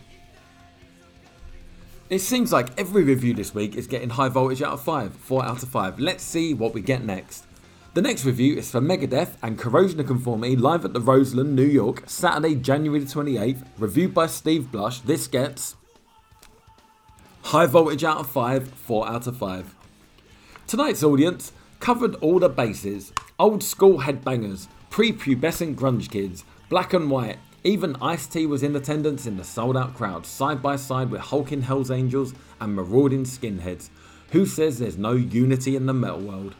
[2.10, 5.44] It seems like every review this week is getting high voltage out of 5, 4
[5.44, 6.00] out of 5.
[6.00, 7.46] Let's see what we get next.
[7.94, 11.62] The next review is for Megadeth and Corrosion of Conformity live at the Roseland, New
[11.62, 13.64] York, Saturday, January the 28th.
[13.78, 14.98] Reviewed by Steve Blush.
[15.02, 15.76] This gets
[17.50, 19.72] High voltage out of 5, 4 out of 5.
[20.66, 27.38] Tonight's audience covered all the bases old school headbangers, prepubescent grunge kids, black and white.
[27.62, 31.20] Even Ice T was in attendance in the sold out crowd, side by side with
[31.20, 33.90] hulking Hells Angels and marauding skinheads.
[34.32, 36.56] Who says there's no unity in the metal world?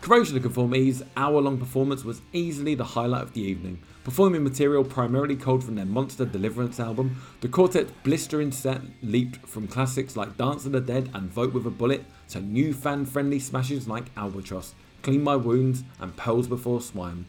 [0.00, 3.80] Corrosion of Conformity's hour long performance was easily the highlight of the evening.
[4.02, 9.68] Performing material primarily culled from their Monster Deliverance album, the quartet's blistering set leaped from
[9.68, 13.38] classics like Dance of the Dead and Vote with a Bullet to new fan friendly
[13.38, 17.26] smashes like Albatross, Clean My Wounds, and Pearls Before Swine.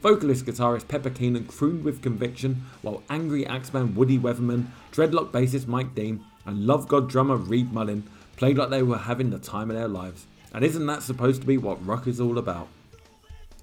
[0.00, 5.92] Vocalist guitarist Pepper Keenan crooned with conviction, while angry axeman Woody Weatherman, dreadlock bassist Mike
[5.96, 8.04] Dean, and Love God drummer Reed Mullin
[8.36, 10.26] played like they were having the time of their lives.
[10.54, 12.68] And isn't that supposed to be what rock is all about?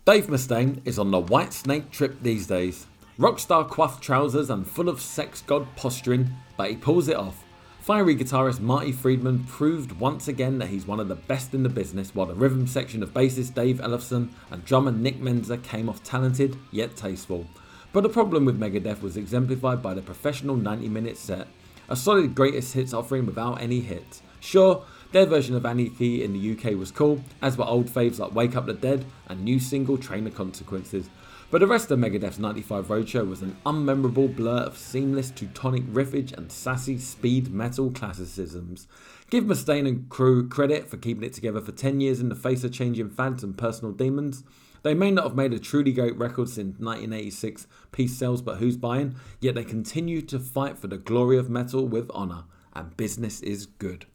[0.06, 2.88] Dave Mustaine is on the Whitesnake trip these days.
[3.20, 7.44] Rockstar coiffed trousers and full of sex god posturing, but he pulls it off.
[7.82, 11.70] Fiery guitarist Marty Friedman proved once again that he's one of the best in the
[11.70, 16.02] business, while the rhythm section of bassist Dave Ellefson and drummer Nick Menza came off
[16.04, 17.46] talented yet tasteful.
[17.92, 21.48] But the problem with Megadeth was exemplified by the professional 90 minute set,
[21.88, 24.22] a solid greatest hits offering without any hits.
[24.40, 28.36] Sure, their version of Anarchy in the UK was cool, as were old faves like
[28.36, 31.10] Wake Up the Dead and new single Train of Consequences.
[31.52, 36.32] But the rest of Megadeth's 95 Roadshow was an unmemorable blur of seamless Teutonic riffage
[36.32, 38.88] and sassy speed metal classicisms.
[39.32, 42.64] Give Mustaine and crew credit for keeping it together for 10 years in the face
[42.64, 44.44] of changing fads and personal demons.
[44.84, 48.78] They may not have made a truly great record since 1986 Peace Sells But Who's
[48.78, 52.44] Buying, yet they continue to fight for the glory of metal with honour,
[52.74, 54.06] and business is good.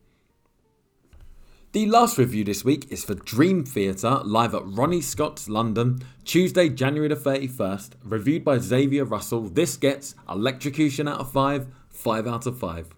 [1.75, 6.69] The last review this week is for Dream Theater live at Ronnie Scott's London, Tuesday,
[6.69, 9.49] January the 31st, reviewed by Xavier Russell.
[9.49, 12.91] This gets Electrocution out of 5, 5 out of 5.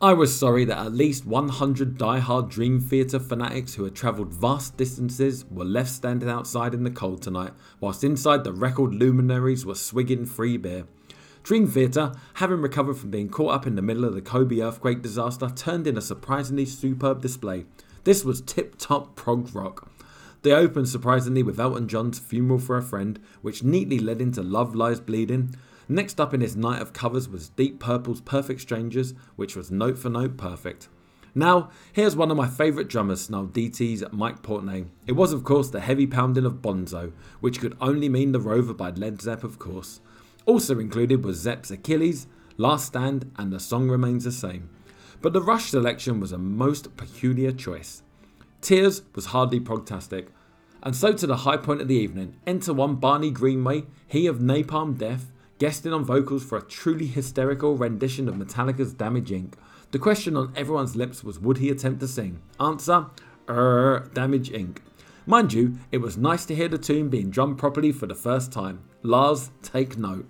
[0.00, 4.78] I was sorry that at least 100 die-hard Dream Theater fanatics who had travelled vast
[4.78, 9.74] distances were left standing outside in the cold tonight, whilst inside the record luminaries were
[9.74, 10.86] swigging free beer.
[11.42, 15.02] Dream Theater, having recovered from being caught up in the middle of the Kobe earthquake
[15.02, 17.64] disaster, turned in a surprisingly superb display.
[18.04, 19.90] This was tip top prog rock.
[20.42, 24.74] They opened surprisingly with Elton John's Funeral for a Friend, which neatly led into Love
[24.74, 25.56] Lies Bleeding.
[25.88, 29.98] Next up in his night of covers was Deep Purple's Perfect Strangers, which was note
[29.98, 30.88] for note perfect.
[31.34, 34.86] Now, here's one of my favourite drummers, snarled DT's Mike Portnoy.
[35.06, 38.74] It was, of course, the heavy pounding of Bonzo, which could only mean The Rover
[38.74, 40.00] by Led Zepp, of course.
[40.46, 42.26] Also included was Zepp's Achilles,
[42.56, 44.68] Last Stand, and The Song Remains the Same.
[45.20, 48.02] But the Rush selection was a most peculiar choice.
[48.60, 50.28] Tears was hardly progtastic,
[50.82, 54.38] and so to the high point of the evening, enter one Barney Greenway, he of
[54.38, 59.54] Napalm Death, guesting on vocals for a truly hysterical rendition of Metallica's Damage Inc.
[59.92, 62.40] The question on everyone's lips was would he attempt to sing?
[62.58, 63.06] Answer,
[63.48, 64.78] er, Damage Inc.
[65.24, 68.50] Mind you, it was nice to hear the tune being drummed properly for the first
[68.50, 68.82] time.
[69.04, 70.28] Lars, take note.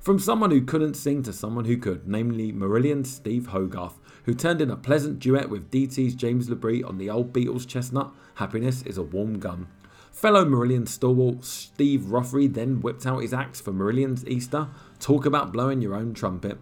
[0.00, 4.60] From someone who couldn't sing to someone who could, namely Marillion Steve Hogarth, who turned
[4.60, 8.98] in a pleasant duet with DT's James LaBrie on the old Beatles chestnut, Happiness is
[8.98, 9.68] a Warm Gun.
[10.10, 14.66] Fellow Marillion stalwart Steve Rothery then whipped out his axe for Marillion's Easter,
[14.98, 16.58] talk about blowing your own trumpet.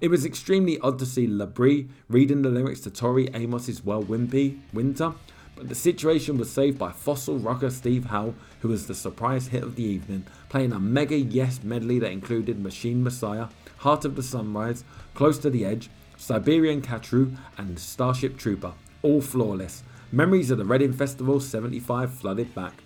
[0.00, 4.60] It was extremely odd to see LaBrie reading the lyrics to Tori Amos's Well Wimpy
[4.72, 5.12] Winter,
[5.60, 9.62] but the situation was saved by fossil rocker Steve Howe, who was the surprise hit
[9.62, 14.22] of the evening, playing a mega yes medley that included Machine Messiah, Heart of the
[14.22, 19.82] Sunrise, Close to the Edge, Siberian Khatru, and Starship Trooper, all flawless.
[20.10, 22.82] Memories of the Reading Festival 75 flooded back.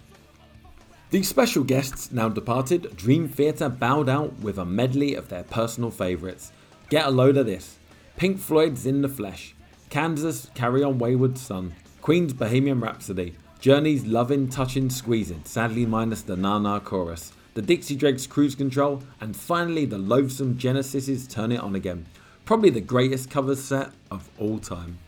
[1.11, 5.93] These special guests now departed, Dream Theater bowed out with a medley of their personal
[5.93, 6.51] favourites.
[6.91, 7.79] Get a load of this
[8.17, 9.55] Pink Floyd's In the Flesh,
[9.91, 11.73] Kansas Carry On Wayward Son,
[12.05, 17.97] Queen's Bohemian Rhapsody, Journey's Lovin' Touchin' Squeezin', sadly minus the Na Na chorus, the Dixie
[17.97, 22.05] Dregs Cruise Control, and finally the loathsome Genesis's Turn It On Again.
[22.45, 24.99] Probably the greatest cover set of all time.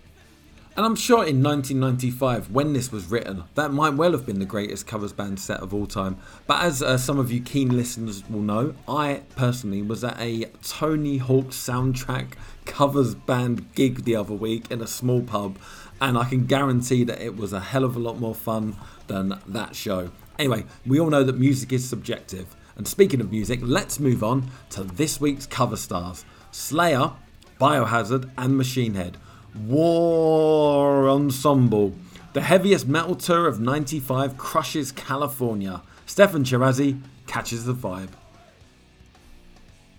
[0.76, 4.44] And I'm sure in 1995, when this was written, that might well have been the
[4.44, 6.18] greatest covers band set of all time.
[6.46, 10.50] But as uh, some of you keen listeners will know, I personally was at a
[10.62, 12.32] Tony Hawk soundtrack
[12.66, 15.56] covers band gig the other week in a small pub,
[16.00, 19.38] and I can guarantee that it was a hell of a lot more fun than
[19.46, 20.10] that show.
[20.38, 22.54] Anyway, we all know that music is subjective.
[22.76, 27.12] And speaking of music, let's move on to this week's cover stars Slayer,
[27.60, 29.16] Biohazard, and Machine Head.
[29.54, 31.94] War Ensemble.
[32.34, 35.80] The heaviest metal tour of 95 crushes California.
[36.06, 38.10] Steffan Chirazi catches the vibe.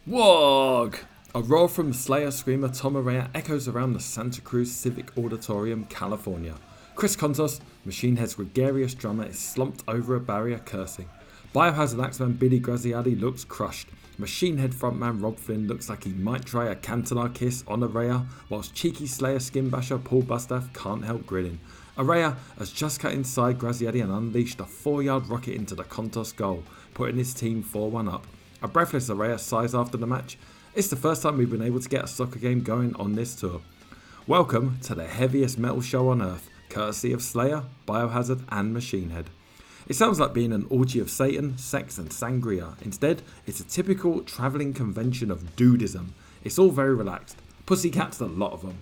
[0.06, 0.98] Wog!
[1.38, 6.56] A roar from Slayer screamer Tom Araya echoes around the Santa Cruz Civic Auditorium, California.
[6.96, 11.08] Chris Kontos, Machine Head's gregarious drummer, is slumped over a barrier cursing.
[11.54, 13.88] Biohazard axeman Billy Graziadei looks crushed.
[14.18, 18.26] Machine Head frontman Robb Flynn looks like he might try a Cantona kiss on Araya,
[18.50, 21.60] whilst cheeky Slayer skin basher Paul Bostaph can't help grinning.
[22.00, 26.36] Araya has just cut inside Graziadei and unleashed a four yard rocket into the Kontos
[26.36, 26.64] goal,
[26.96, 28.26] putting his team 4 1 up.
[28.64, 30.36] A breathless Araya sighs after the match.
[30.78, 33.34] It's the first time we've been able to get a soccer game going on this
[33.34, 33.62] tour.
[34.28, 39.32] Welcome to the heaviest metal show on earth, courtesy of Slayer, Biohazard, and Machine Head.
[39.88, 42.80] It sounds like being an orgy of Satan, sex, and sangria.
[42.84, 46.10] Instead, it's a typical travelling convention of dudism.
[46.44, 47.38] It's all very relaxed.
[47.66, 48.78] Pussycats, a lot of them.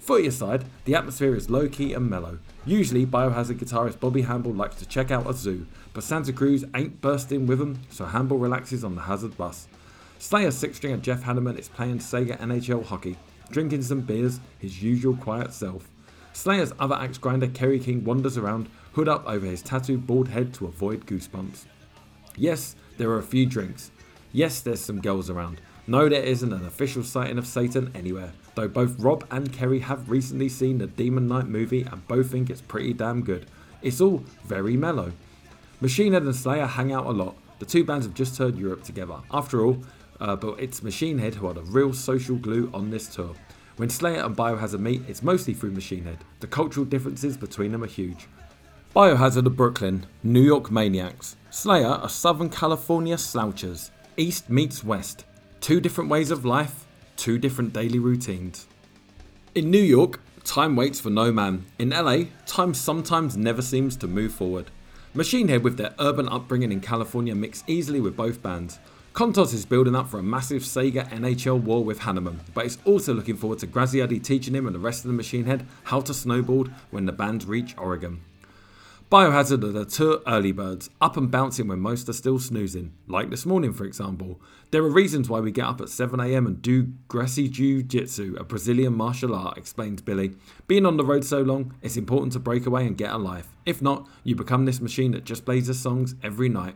[0.00, 2.40] Footy aside, the atmosphere is low key and mellow.
[2.64, 7.00] Usually, Biohazard guitarist Bobby Hambel likes to check out a zoo, but Santa Cruz ain't
[7.00, 9.68] bursting with him, so Hambel relaxes on the Hazard bus.
[10.18, 13.16] Slayer six stringer Jeff Hanneman is playing Sega NHL hockey,
[13.50, 15.88] drinking some beers, his usual quiet self.
[16.32, 20.52] Slayer's other axe grinder Kerry King wanders around, hood up over his tattooed bald head
[20.54, 21.64] to avoid goosebumps.
[22.36, 23.90] Yes, there are a few drinks.
[24.32, 25.60] Yes, there's some girls around.
[25.86, 30.10] No, there isn't an official sighting of Satan anywhere, though both Robb and Kerry have
[30.10, 33.46] recently seen the Demon Knight movie and both think it's pretty damn good.
[33.82, 35.12] It's all very mellow.
[35.80, 37.36] Machine Head and Slayer hang out a lot.
[37.60, 39.20] The two bands have just toured Europe together.
[39.30, 39.78] After all,
[40.20, 43.34] uh, but it's Machine Head who are the real social glue on this tour.
[43.76, 46.18] When Slayer and Biohazard meet, it's mostly through Machine Head.
[46.40, 48.26] The cultural differences between them are huge.
[48.94, 51.36] Biohazard are Brooklyn, New York maniacs.
[51.50, 53.90] Slayer are Southern California slouchers.
[54.16, 55.26] East meets West.
[55.60, 56.86] Two different ways of life,
[57.16, 58.66] two different daily routines.
[59.54, 61.66] In New York, time waits for no man.
[61.78, 64.70] In LA, time sometimes never seems to move forward.
[65.12, 68.78] Machine Head, with their urban upbringing in California, mix easily with both bands.
[69.16, 73.14] Kontos is building up for a massive Sega NHL war with Hanneman, but he's also
[73.14, 76.12] looking forward to Graziadei teaching him and the rest of the Machine Head how to
[76.12, 78.20] snowboard when the bands reach Oregon.
[79.10, 83.30] Biohazard are the two early birds, up and bouncing when most are still snoozing, like
[83.30, 84.38] this morning for example.
[84.70, 88.44] There are reasons why we get up at 7am and do Gracie Jiu Jitsu, a
[88.44, 90.32] Brazilian martial art, explains Billy.
[90.66, 93.48] Being on the road so long, it's important to break away and get a life.
[93.64, 96.74] If not, you become this machine that just plays the songs every night.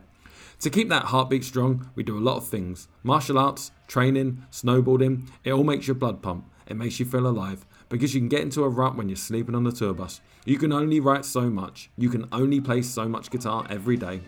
[0.61, 5.27] To keep that heartbeat strong, we do a lot of things martial arts, training, snowboarding.
[5.43, 8.41] It all makes your blood pump, it makes you feel alive because you can get
[8.41, 10.21] into a rut when you're sleeping on the tour bus.
[10.45, 14.21] You can only write so much, you can only play so much guitar every day.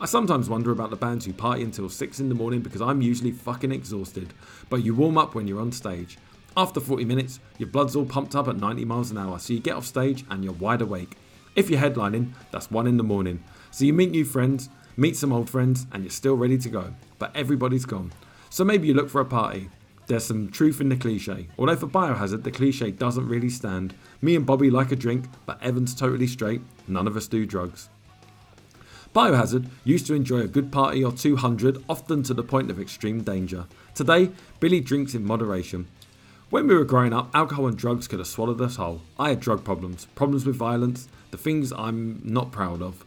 [0.00, 3.02] I sometimes wonder about the bands who party until 6 in the morning because I'm
[3.02, 4.32] usually fucking exhausted,
[4.70, 6.16] but you warm up when you're on stage.
[6.56, 9.60] After 40 minutes, your blood's all pumped up at 90 miles an hour, so you
[9.60, 11.18] get off stage and you're wide awake.
[11.54, 13.44] If you're headlining, that's 1 in the morning.
[13.70, 16.94] So you meet new friends, meet some old friends, and you're still ready to go,
[17.18, 18.12] but everybody's gone.
[18.50, 19.68] So maybe you look for a party,
[20.06, 21.48] there's some truth in the cliche.
[21.58, 23.94] Although for Biohazard, the cliche doesn't really stand.
[24.20, 26.60] Me and Bobby like a drink, but Evan's totally straight.
[26.86, 27.88] None of us do drugs.
[29.14, 33.22] Biohazard used to enjoy a good party or 200, often to the point of extreme
[33.22, 33.66] danger.
[33.94, 34.30] Today,
[34.60, 35.86] Billy drinks in moderation.
[36.50, 39.02] When we were growing up, alcohol and drugs could have swallowed us whole.
[39.18, 43.04] I had drug problems, problems with violence, the things I'm not proud of.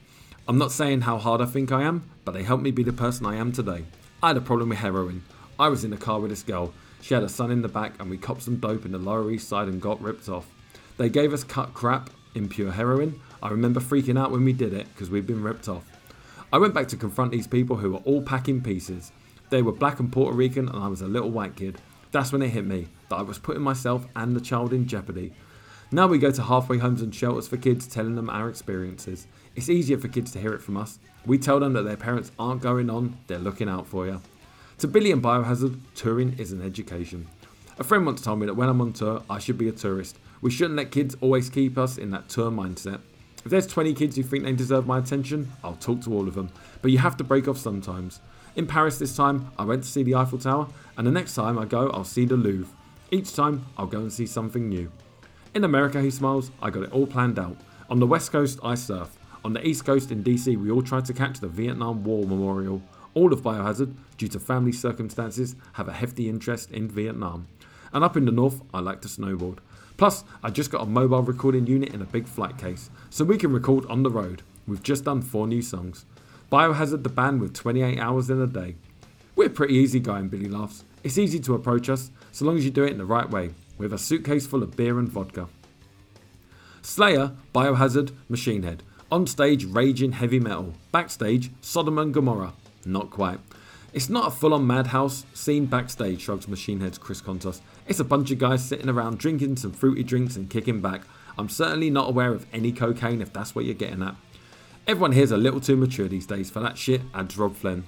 [0.49, 2.93] I'm not saying how hard I think I am, but they helped me be the
[2.93, 3.83] person I am today.
[4.23, 5.23] I had a problem with heroin.
[5.59, 6.73] I was in the car with this girl.
[7.01, 9.29] She had a son in the back, and we copped some dope in the Lower
[9.29, 10.47] East Side and got ripped off.
[10.95, 13.19] They gave us cut crap, impure heroin.
[13.43, 15.83] I remember freaking out when we did it because we'd been ripped off.
[16.53, 19.11] I went back to confront these people who were all packing pieces.
[19.49, 21.81] They were black and Puerto Rican, and I was a little white kid.
[22.13, 25.33] That's when it hit me that I was putting myself and the child in jeopardy.
[25.91, 29.27] Now we go to halfway homes and shelters for kids, telling them our experiences.
[29.58, 30.99] It's easier for kids to hear it from us.
[31.26, 34.22] We tell them that their parents aren't going on, they're looking out for you.
[34.78, 37.28] To Billy and Biohazard, touring is an education.
[37.80, 40.20] A friend once told me that when I'm on tour, I should be a tourist.
[40.41, 42.99] We shouldn't let kids always keep us in that tour mindset.
[43.43, 46.36] If there's 20 kids who think they deserve my attention, I'll talk to all of
[46.36, 46.51] them.
[46.84, 48.20] But you have to break off sometimes.
[48.55, 51.58] In Paris this time, I went to see the Eiffel Tower, and the next time
[51.58, 52.72] I go, I'll see the Louvre.
[53.10, 54.91] Each time, I'll go and see something new.
[55.55, 57.58] In America, he smiles, I got it all planned out.
[57.89, 59.16] On the West Coast, I surf.
[59.47, 62.81] On the East Coast in DC, we all tried to catch the Vietnam War Memorial.
[63.13, 67.47] All of Biohazard, due to family circumstances, have a hefty interest in Vietnam.
[67.93, 69.59] And up in the north, I like to snowboard.
[69.95, 73.37] Plus, I just got a mobile recording unit in a big flight case, so we
[73.37, 74.41] can record on the road.
[74.67, 76.03] We've just done four new songs.
[76.51, 78.75] Biohazard the band with 28 hours in a day.
[79.37, 80.83] We're pretty easy going, Billy laughs.
[81.05, 83.51] It's easy to approach us, so long as you do it in the right way,
[83.77, 85.47] with a suitcase full of beer and vodka.
[86.81, 88.83] Slayer, Biohazard, Machine Head.
[89.10, 90.74] On stage, raging heavy metal.
[90.91, 92.53] Backstage, Sodom and Gomorrah.
[92.86, 93.39] Not quite.
[93.93, 97.62] It's not a full on madhouse scene backstage, shrugs Machine Head's Chris Kontos.
[97.88, 101.03] It's a bunch of guys sitting around drinking some fruity drinks and kicking back.
[101.38, 104.16] I'm certainly not aware of any cocaine if that's what you're getting at.
[104.86, 107.86] Everyone here's a little too mature these days for that shit, adds Robb Flynn.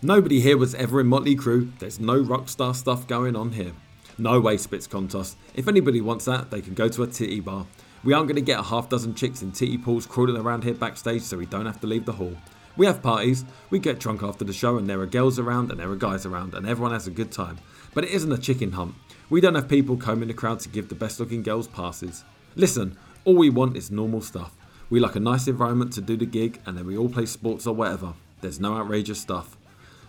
[0.00, 3.72] Nobody here was ever in Motley Crue, there's no rock star stuff going on here.
[4.16, 5.34] No way, spits Kontos.
[5.54, 7.66] If anybody wants that, they can go to a titty bar.
[8.04, 10.74] We aren't going to get a half dozen chicks in titty pools crawling around here
[10.74, 12.36] backstage so we don't have to leave the hall.
[12.76, 15.80] We have parties, we get drunk after the show, and there are girls around and
[15.80, 17.58] there are guys around, and everyone has a good time.
[17.94, 18.94] But it isn't a chicken hunt.
[19.30, 22.24] We don't have people combing the crowd to give the best looking girls passes.
[22.56, 24.54] Listen, all we want is normal stuff.
[24.90, 27.66] We like a nice environment to do the gig, and then we all play sports
[27.66, 28.12] or whatever.
[28.42, 29.56] There's no outrageous stuff.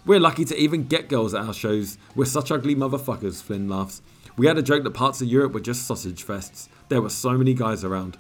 [0.06, 1.98] We're lucky to even get girls at our shows.
[2.14, 4.02] We're such ugly motherfuckers, Flynn laughs.
[4.38, 6.68] We had a joke that parts of Europe were just sausage fests.
[6.88, 8.16] There were so many guys around.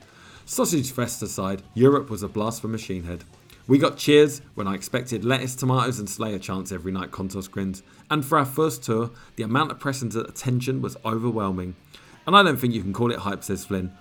[0.45, 3.23] Sausage fest aside, Europe was a blast for Machine Head.
[3.67, 7.83] We got cheers when I expected lettuce, tomatoes, and Slayer chants every night, Kontos grins.
[8.09, 11.75] And for our first tour, the amount of press and attention was overwhelming.
[12.25, 13.91] And I don't think you can call it hype, says Flynn.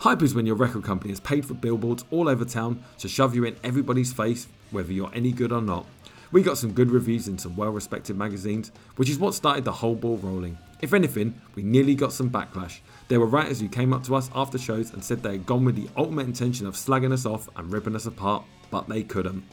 [0.00, 3.34] Hype is when your record company has paid for billboards all over town to shove
[3.34, 5.86] you in everybody's face, whether you're any good or not.
[6.32, 9.72] We got some good reviews in some well respected magazines, which is what started the
[9.72, 10.56] whole ball rolling.
[10.80, 12.80] If anything, we nearly got some backlash.
[13.08, 15.64] There were writers who came up to us after shows and said they had gone
[15.64, 19.44] with the ultimate intention of slagging us off and ripping us apart but they couldn't.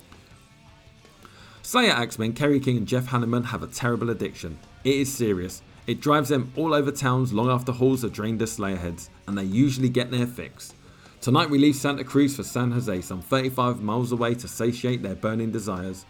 [1.61, 4.57] Slayer Axemen, Kerry King, and Jeff Hanneman have a terrible addiction.
[4.83, 5.61] It is serious.
[5.85, 9.37] It drives them all over towns long after halls are drained of Slayer heads, and
[9.37, 10.73] they usually get their fix.
[11.21, 15.13] Tonight we leave Santa Cruz for San Jose, some 35 miles away to satiate their
[15.13, 16.05] burning desires.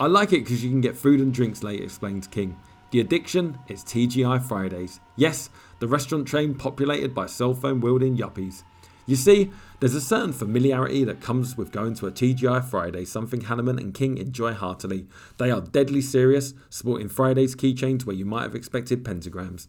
[0.00, 2.56] I like it because you can get food and drinks late, explains King.
[2.90, 5.00] The addiction is TGI Fridays.
[5.16, 8.62] Yes, the restaurant chain populated by cell phone wielding yuppies.
[9.04, 13.40] You see, there's a certain familiarity that comes with going to a TGI Friday, something
[13.40, 15.06] Hanneman and King enjoy heartily.
[15.36, 19.66] They are deadly serious, sporting Friday's keychains where you might have expected pentagrams.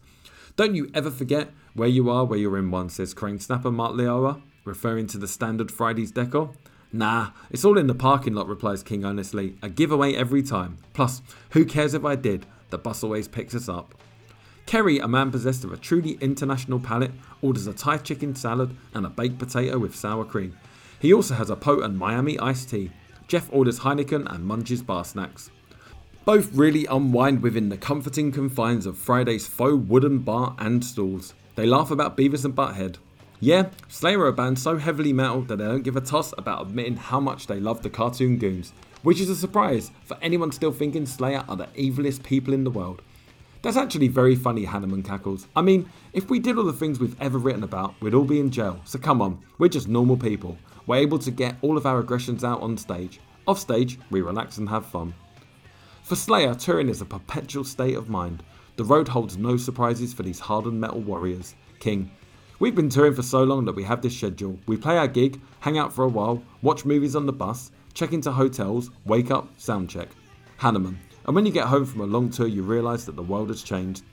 [0.56, 3.92] Don't you ever forget where you are where you're in one, says Crane Snapper Mark
[3.92, 6.52] Leialoha, referring to the standard Friday's decor.
[6.92, 9.56] Nah, it's all in the parking lot, replies King honestly.
[9.62, 10.78] A giveaway every time.
[10.92, 12.46] Plus, who cares if I did?
[12.70, 13.94] The bus always picks us up.
[14.66, 17.12] Kerry, a man possessed of a truly international palate,
[17.42, 20.56] orders a Thai chicken salad and a baked potato with sour cream.
[21.00, 22.92] He also has a potent Miami iced tea.
[23.26, 25.50] Jeff orders Heineken and munches bar snacks.
[26.24, 31.34] Both really unwind within the comforting confines of Friday's faux wooden bar and stalls.
[31.56, 32.96] They laugh about Beavis and Butthead.
[33.40, 36.66] Yeah, Slayer are a band so heavily metal that they don't give a toss about
[36.66, 40.72] admitting how much they love the cartoon goons, which is a surprise for anyone still
[40.72, 43.02] thinking Slayer are the evilest people in the world.
[43.62, 45.46] That's actually very funny, Hanneman cackles.
[45.54, 48.40] I mean, if we did all the things we've ever written about, we'd all be
[48.40, 48.80] in jail.
[48.84, 50.56] So come on, we're just normal people.
[50.86, 53.20] We're able to get all of our aggressions out on stage.
[53.46, 55.14] Off stage, we relax and have fun.
[56.02, 58.42] For Slayer, touring is a perpetual state of mind.
[58.76, 61.54] The road holds no surprises for these hardened metal warriors.
[61.80, 62.10] King.
[62.60, 64.58] We've been touring for so long that we have this schedule.
[64.66, 67.70] We play our gig, hang out for a while, watch movies on the bus,
[68.00, 70.08] check into hotels, wake up, sound check.
[70.58, 70.96] Hanneman.
[71.26, 73.62] And when you get home from a long tour, you realise that the world has
[73.62, 74.04] changed.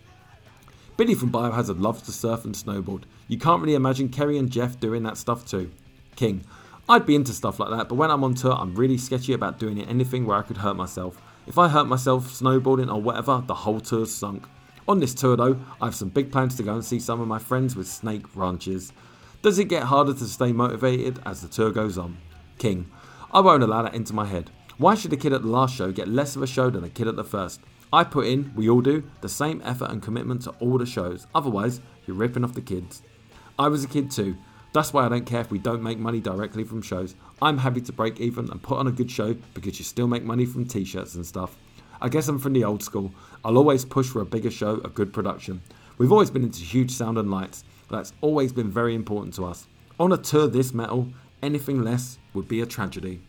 [0.97, 3.03] Billy from Biohazard loves to surf and snowboard.
[3.29, 5.71] You can't really imagine Kerry and Jeff doing that stuff too.
[6.17, 6.43] King.
[6.89, 9.57] I'd be into stuff like that, but when I'm on tour, I'm really sketchy about
[9.57, 11.21] doing anything where I could hurt myself.
[11.45, 14.43] If I hurt myself snowboarding or whatever, the whole tour's sunk.
[14.85, 17.27] On this tour though, I have some big plans to go and see some of
[17.29, 18.91] my friends with snake ranches.
[19.41, 22.17] Does it get harder to stay motivated as the tour goes on?
[22.57, 22.91] King.
[23.32, 24.49] I won't allow that into my head.
[24.78, 26.89] Why should a kid at the last show get less of a show than a
[26.89, 27.59] kid at the first?
[27.91, 31.28] I put in, we all do, the same effort and commitment to all the shows.
[31.36, 33.01] Otherwise, you're ripping off the kids.
[33.59, 34.38] I was a kid too.
[34.73, 37.15] That's why I don't care if we don't make money directly from shows.
[37.41, 40.23] I'm happy to break even and put on a good show because you still make
[40.23, 41.57] money from t shirts and stuff.
[41.99, 43.11] I guess I'm from the old school.
[43.43, 45.61] I'll always push for a bigger show, a good production.
[45.97, 47.63] We've always been into huge sound and lights.
[47.89, 49.65] That's always been very important to us.
[49.99, 51.07] On a tour this metal,
[51.41, 53.21] anything less would be a tragedy.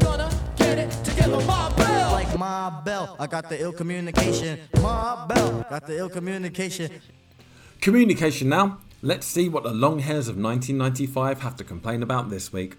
[0.00, 2.12] Gonna get it together, my bell.
[2.12, 4.60] Like my bell, I got the ill communication.
[4.82, 6.90] My bell, got the ill communication.
[7.80, 8.78] Communication now.
[9.02, 12.76] Let's see what the long hairs of 1995 have to complain about this week.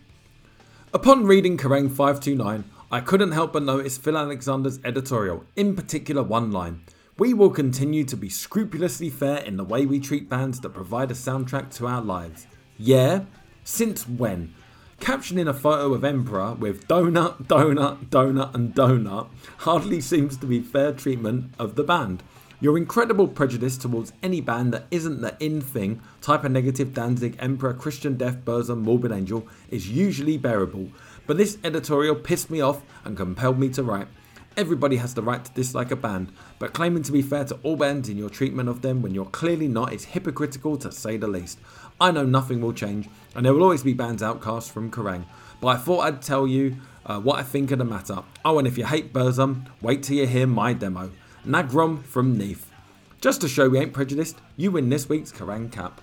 [0.91, 6.51] Upon reading Kerrang 529, I couldn't help but notice Phil Alexander's editorial, in particular one
[6.51, 6.81] line.
[7.17, 11.11] We will continue to be scrupulously fair in the way we treat bands that provide
[11.11, 12.47] a soundtrack to our lives.
[12.78, 13.21] Yeah?
[13.63, 14.53] Since when?
[14.99, 19.28] Captioning a photo of Emperor with donut, donut, donut, and donut
[19.59, 22.23] hardly seems to be fair treatment of the band.
[22.61, 27.36] Your incredible prejudice towards any band that isn't the in thing, Type O Negative Danzig,
[27.39, 30.89] Emperor, Christian Death, Burzum, Morbid Angel, is usually bearable.
[31.28, 34.07] But this editorial pissed me off and compelled me to write.
[34.57, 37.76] Everybody has the right to dislike a band, but claiming to be fair to all
[37.76, 41.28] bands in your treatment of them when you're clearly not is hypocritical to say the
[41.28, 41.59] least.
[41.99, 45.25] I know nothing will change, and there will always be bands outcast from Kerrang,
[45.61, 48.23] but I thought I'd tell you uh, what I think of the matter.
[48.43, 51.11] Oh, and if you hate Burzum, wait till you hear my demo.
[51.45, 52.69] Nagrom from Neath.
[53.21, 56.01] Just to show we ain't prejudiced, you win this week's Kerrang cap.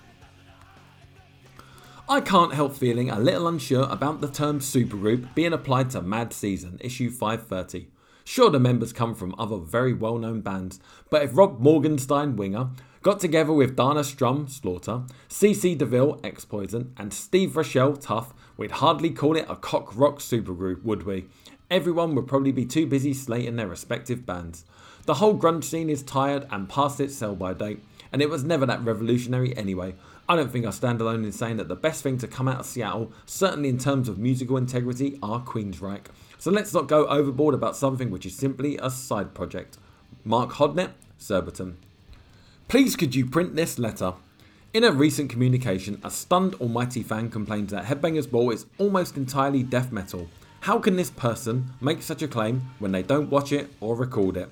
[2.09, 6.33] I can't help feeling a little unsure about the term supergroup being applied to Mad
[6.33, 7.89] Season, issue 530.
[8.25, 10.81] Sure, the members come from other very well known bands,
[11.11, 12.71] but if Rod Morgenstein, winger,
[13.03, 18.73] got together with Dana Strum, Slaughter, CC DeVille, Ex Poison, and Steve Rachelle, Tuff, we'd
[18.73, 21.27] hardly call it a cock rock supergroup, would we?
[21.69, 24.65] Everyone would probably be too busy slating their respective bands.
[25.07, 27.83] The whole grunge scene is tired and past its sell by date,
[28.13, 29.95] and it was never that revolutionary anyway.
[30.29, 32.61] I don't think I stand alone in saying that the best thing to come out
[32.61, 36.07] of Seattle, certainly in terms of musical integrity, are Queensryche.
[36.39, 39.79] So let's not go overboard about something which is simply a side project.
[40.25, 41.79] Mark Hodnett, Surbiton.
[42.69, 44.15] Please could you print this letter?
[44.73, 49.63] In a recent communication, a stunned Almighty fan complains that Headbangers Ball is almost entirely
[49.63, 50.29] death metal.
[50.61, 54.37] How can this person make such a claim when they don't watch it or record
[54.37, 54.49] it?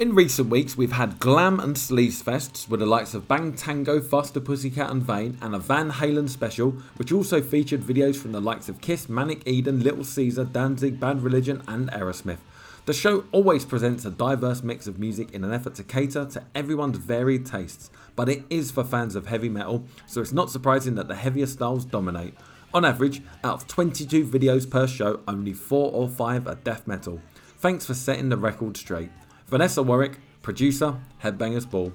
[0.00, 4.00] In recent weeks, we've had glam and sleaze fests with the likes of Bang Tango,
[4.00, 8.40] Faster Pussycat and Vain, and a Van Halen special, which also featured videos from the
[8.40, 12.38] likes of Kiss, Manic Eden, Little Caesar, Danzig, Bad Religion, and Aerosmith.
[12.86, 16.42] The show always presents a diverse mix of music in an effort to cater to
[16.54, 20.94] everyone's varied tastes, but it is for fans of heavy metal, so it's not surprising
[20.96, 22.34] that the heavier styles dominate.
[22.74, 27.22] On average, out of 22 videos per show, only 4 or 5 are death metal.
[27.56, 29.10] Thanks for setting the record straight.
[29.46, 31.90] Vanessa Warwick, producer, Headbangers Ball.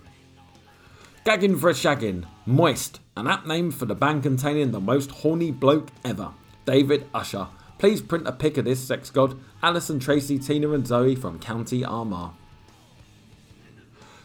[1.24, 5.52] Gagging for a Shaggin', Moist, an apt name for the band containing the most horny
[5.52, 6.32] bloke ever,
[6.66, 7.48] David Usher.
[7.78, 11.84] Please print a pic of this sex god, Alison Tracy, Tina and Zoe from County
[11.84, 12.32] Armagh.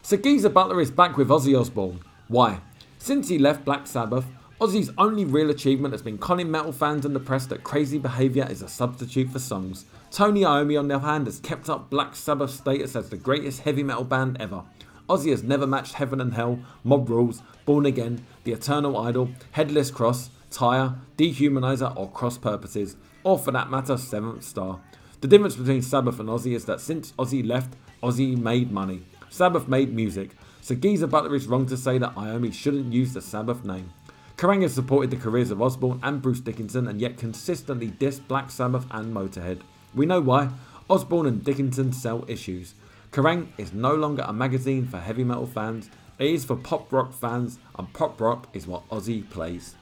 [0.01, 1.99] Sir Geezer Butler is back with Ozzy Osbourne.
[2.29, 2.61] Why?
[2.99, 4.25] Since he left Black Sabbath,
[4.61, 8.47] Ozzy's only real achievement has been conning metal fans and the press that crazy behaviour
[8.49, 9.85] is a substitute for songs.
[10.09, 13.63] Tony Iommi, on the other hand, has kept up Black Sabbath's status as the greatest
[13.63, 14.63] heavy metal band ever.
[15.09, 19.91] Ozzy has never matched Heaven and Hell, Mob Rules, Born Again, The Eternal Idol, Headless
[19.91, 24.79] Cross, Tyr, Dehumanizer, or Cross Purposes, or for that matter, Seventh Star.
[25.25, 27.73] The difference between Sabbath and Ozzy is that since Ozzy left,
[28.03, 29.01] Ozzy made money.
[29.31, 30.37] Sabbath made music.
[30.61, 33.91] So Geezer Butler is wrong to say that Iommi shouldn't use the Sabbath name.
[34.37, 38.51] Kerrang has supported the careers of Osbourne and Bruce Dickinson and yet consistently dissed Black
[38.51, 39.61] Sabbath and Motorhead.
[39.95, 40.51] We know why.
[40.91, 42.75] Osbourne and Dickinson sell issues.
[43.11, 47.13] Kerrang is no longer a magazine for heavy metal fans, it is for pop rock
[47.13, 49.73] fans, and pop rock is what Ozzy plays.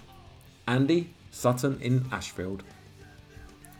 [0.70, 2.64] Andy Sutton in Ashfield.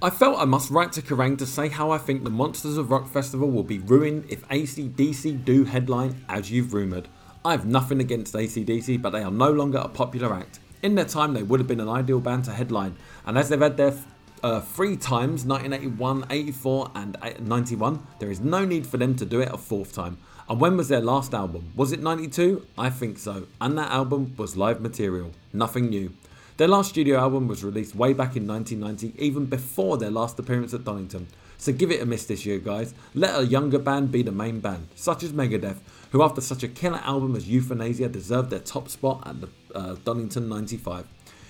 [0.04, 2.92] I felt I must write to Kerrang to say how I think the Monsters of
[2.92, 7.08] Rock Festival will be ruined if ACDC do headline as you've rumoured.
[7.46, 10.60] I have nothing against ACDC, but they are no longer a popular act.
[10.82, 13.62] In their time, they would have been an ideal band to headline, and as they've
[13.62, 13.96] had their
[14.44, 18.06] uh, three times 1981, 84, and 91.
[18.20, 20.18] There is no need for them to do it a fourth time.
[20.50, 21.72] And when was their last album?
[21.78, 22.68] Was it 92?
[22.78, 23.48] I think so.
[23.62, 26.12] And that album was live material, nothing new.
[26.58, 30.72] Their last studio album was released way back in 1990, even before their last appearance
[30.76, 31.28] at Donington.
[31.58, 32.94] So give it a miss this year, guys.
[33.16, 35.80] Let a younger band be the main band, such as Megadeth,
[36.12, 39.96] who after such a killer album as Youthanasia deserved their top spot at the uh,
[40.06, 41.08] Donington 95.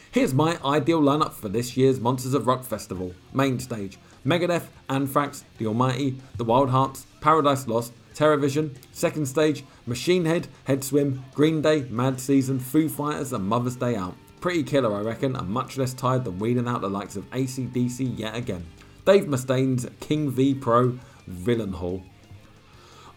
[0.09, 3.13] Here's my ideal lineup for this year's Monsters of Rock Festival.
[3.33, 8.77] Main stage Megadeth, Anthrax, The Almighty, The Wild Hearts, Paradise Lost, Terrorvision.
[8.93, 14.15] Second stage Machine Head, Headswim, Green Day, Mad Season, Foo Fighters, and Mother's Day Out.
[14.43, 18.19] Pretty killer, I reckon, and much less tired than weeding out the likes of ACDC
[18.19, 18.65] yet again.
[19.05, 22.03] Dave Mustaine's King V Pro, Villain Hall.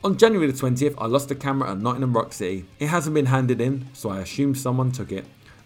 [0.04, 2.66] On January the 20th, I lost a camera at Nottingham Rock City.
[2.78, 5.24] It hasn't been handed in, so I assume someone took it.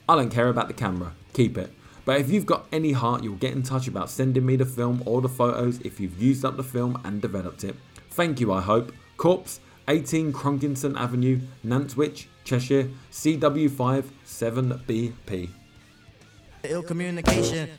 [0.09, 1.71] I don't care about the camera keep it.
[2.07, 5.03] But if you've got any heart, you'll get in touch about sending me the film
[5.05, 7.77] or the photos if you've used up the film and developed it.
[8.13, 8.95] Thank you, I hope.
[9.19, 15.51] Corpse, 18 Cronkinson Avenue, Nantwich, Cheshire, CW5 7BP.
[16.65, 17.71] Ill communication.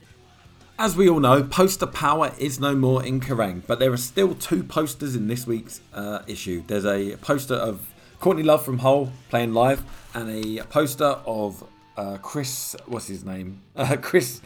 [0.79, 4.33] As we all know, poster power is no more in Kerrang, but there are still
[4.33, 6.63] two posters in this week's uh, issue.
[6.65, 11.67] There's a poster of Courtney Love from Hole playing live, and a poster of
[11.97, 13.61] uh, Chris, what's his name?
[13.75, 14.39] Uh, Chris,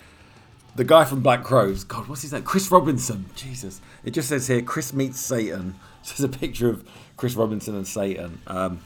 [0.76, 1.84] the guy from Black Crowes.
[1.84, 2.42] God, what's his name?
[2.42, 3.26] Chris Robinson.
[3.36, 3.80] Jesus.
[4.04, 5.76] It just says here, Chris meets Satan.
[6.04, 6.84] There's a picture of
[7.16, 8.42] Chris Robinson and Satan.
[8.48, 8.80] Um,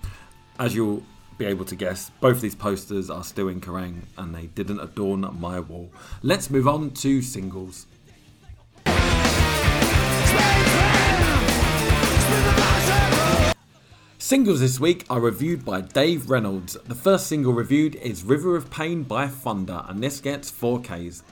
[0.60, 1.04] as you'll
[1.40, 5.22] be able to guess, both these posters are still in Kerrang and they didn't adorn
[5.40, 5.90] my wall.
[6.22, 7.88] Let's move on to singles.
[14.18, 16.78] Singles this week are reviewed by Dave Reynolds.
[16.86, 21.24] The first single reviewed is River of Pain by Thunder, and this gets 4Ks.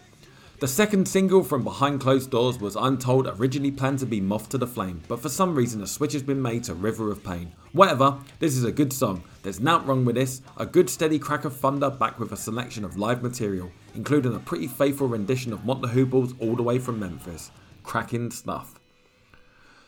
[0.60, 4.58] The second single from Behind Closed Doors was Untold originally planned to be Moth to
[4.58, 7.51] the Flame, but for some reason a switch has been made to River of Pain.
[7.74, 9.22] Whatever, this is a good song.
[9.43, 10.41] There's nothing wrong with this.
[10.58, 14.39] A good steady crack of thunder back with a selection of live material, including a
[14.39, 17.51] pretty faithful rendition of Mott the all the way from Memphis.
[17.84, 18.80] Cracking stuff.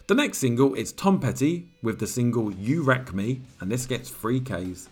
[0.05, 4.11] The next single is Tom Petty with the single You Wreck Me, and this gets
[4.11, 4.87] 3Ks.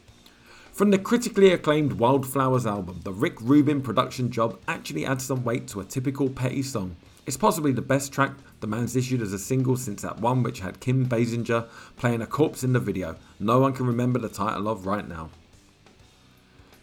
[0.77, 5.67] From the critically acclaimed Wildflowers album, the Rick Rubin production job actually adds some weight
[5.69, 6.95] to a typical Petty song.
[7.25, 10.59] It's possibly the best track the man's issued as a single since that one which
[10.59, 13.15] had Kim Basinger playing a corpse in the video.
[13.39, 15.31] No one can remember the title of right now.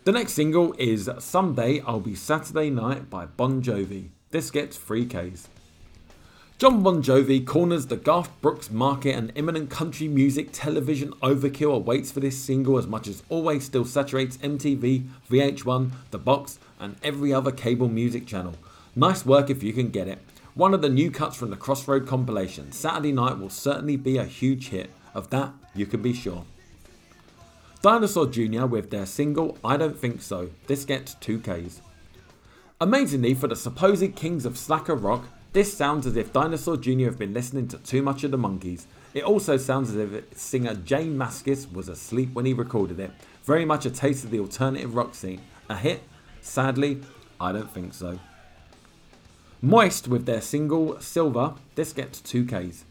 [0.03, 4.09] The next single is Someday I'll Be Saturday Night by Bon Jovi.
[4.33, 5.47] This gets 3Ks.
[6.57, 12.13] Jon Bon Jovi corners the Garth Brooks market and imminent country music television overkill awaits
[12.13, 17.35] for this single as much as always still saturates MTV, VH1, The Box, and every
[17.35, 18.55] other cable music channel.
[18.95, 20.21] Nice work if you can get it.
[20.55, 24.25] One of the new cuts from the Crossroad compilation, Saturday Night will certainly be a
[24.25, 24.91] huge hit.
[25.13, 26.45] Of that, you can be sure.
[27.83, 28.67] Dinosaur Jr.
[28.67, 30.51] with their single I Don't Think So.
[30.69, 31.81] This gets 2Ks.
[32.81, 35.25] Amazingly, for the supposed kings of slacker rock,
[35.55, 37.05] this sounds as if Dinosaur Jr.
[37.05, 38.87] have been listening to too much of the Monkees.
[39.15, 43.13] It also sounds as if singer J Mascis was asleep when he recorded it.
[43.45, 45.41] Very much a taste of the alternative rock scene.
[45.71, 46.03] A hit?
[46.41, 47.01] Sadly,
[47.41, 48.19] I don't think so.
[49.63, 52.83] Moist with their single Silver, this gets 2Ks.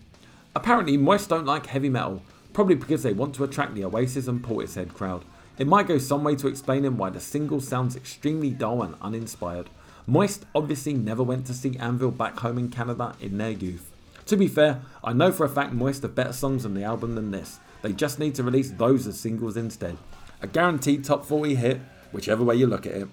[0.55, 4.41] Apparently, Moist don't like heavy metal, probably because they want to attract the Oasis and
[4.41, 5.25] Portishead crowd.
[5.57, 9.69] It might go some way to explaining why the single sounds extremely dull and uninspired.
[10.05, 13.89] Moist obviously never went to see Anvil back home in Canada in their youth.
[14.25, 17.15] To be fair, I know for a fact Moist have better songs on the album
[17.15, 17.59] than this.
[17.81, 19.97] They just need to release those as singles instead.
[20.41, 21.79] A guaranteed top 40 hit,
[22.11, 23.07] whichever way you look at it.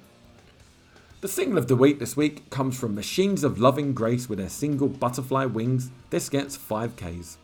[1.21, 4.49] The single of the week this week comes from Machines of Loving Grace with their
[4.49, 5.91] single Butterfly Wings.
[6.11, 7.37] This gets 5Ks.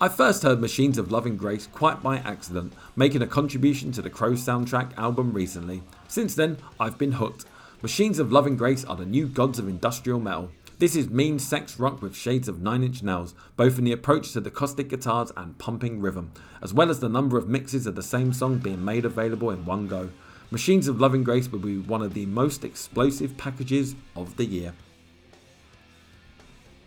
[0.00, 4.10] I first heard Machines of Loving Grace quite by accident, making a contribution to the
[4.10, 5.82] Crow soundtrack album recently.
[6.08, 7.44] Since then, I've been hooked.
[7.84, 10.50] Machines of Loving Grace are the new gods of industrial metal.
[10.78, 14.32] This is mean sex rock with shades of Nine Inch Nails, both in the approach
[14.32, 16.32] to the caustic guitars and pumping rhythm,
[16.62, 19.66] as well as the number of mixes of the same song being made available in
[19.66, 20.08] one go.
[20.50, 24.72] Machines of Loving Grace will be one of the most explosive packages of the year.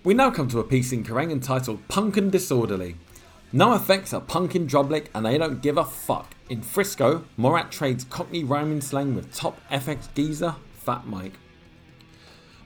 [0.04, 2.96] We now come to a piece in Kerrang entitled Punk and Disorderly.
[3.54, 6.34] NOFX are punk in Drublic and they don't give a fuck.
[6.50, 10.56] In Frisco, Morat trades Cockney rhyming slang with top FX geezer,
[10.88, 11.34] Fat Mike.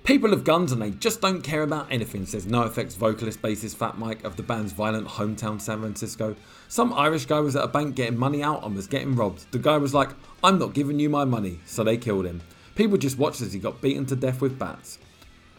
[0.03, 3.97] People have guns and they just don't care about anything, says NOFX vocalist bassist Fat
[3.97, 6.35] Mike of the band's violent hometown San Francisco.
[6.67, 9.51] Some Irish guy was at a bank getting money out and was getting robbed.
[9.51, 10.09] The guy was like,
[10.43, 12.43] I'm not giving you my money, so they killed him.
[12.75, 14.99] People just watched as he got beaten to death with bats.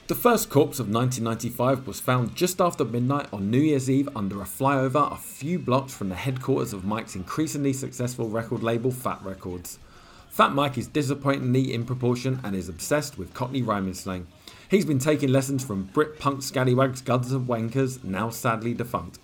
[0.07, 4.41] The first corpse of 1995 was found just after midnight on New Year's Eve under
[4.41, 9.19] a flyover a few blocks from the headquarters of Mike's increasingly successful record label Fat
[9.25, 9.81] Wreck Chords.
[10.33, 14.27] Fat Mike is disappointingly in proportion and is obsessed with Cockney rhyming slang.
[14.71, 19.19] He's been taking lessons from Brit punk scallywags Guns and Wankers, now sadly defunct.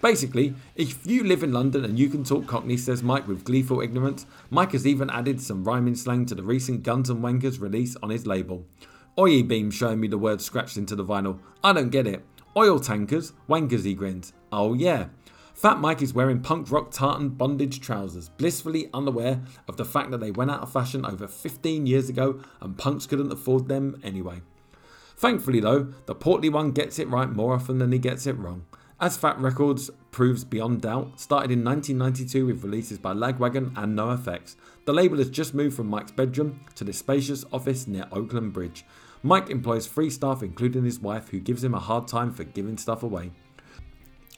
[0.00, 3.82] Basically, if you live in London and you can talk Cockney, says Mike with gleeful
[3.82, 7.94] ignorance, Mike has even added some rhyming slang to the recent Guns and Wankers release
[8.02, 8.64] on his label.
[9.18, 11.40] Oye beam showing me the word scratched into the vinyl.
[11.62, 12.24] I don't get it.
[12.56, 14.32] Oil tankers, wankers, he grins.
[14.50, 15.08] Oh yeah.
[15.54, 20.18] Fat Mike is wearing punk rock tartan bondage trousers, blissfully unaware of the fact that
[20.18, 24.42] they went out of fashion over 15 years ago and punks couldn't afford them anyway.
[25.16, 28.66] Thankfully, though, the portly one gets it right more often than he gets it wrong.
[29.00, 33.96] As Fat Wreck Chords proves beyond doubt, started in 1992 with releases by Lagwagon and
[33.96, 38.52] NOFX, the label has just moved from Mike's bedroom to the spacious office near Oakland
[38.52, 38.84] Bridge,
[39.26, 42.76] Mike employs three staff, including his wife, who gives him a hard time for giving
[42.76, 43.30] stuff away.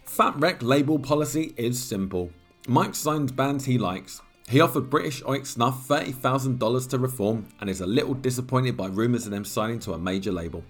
[0.07, 2.30] Fat Wreck label policy is simple.
[2.68, 4.22] Mike signs bands he likes.
[4.48, 9.26] He offered British Oik Snuff $30,000 to reform and is a little disappointed by rumours
[9.26, 10.64] of them signing to a major label.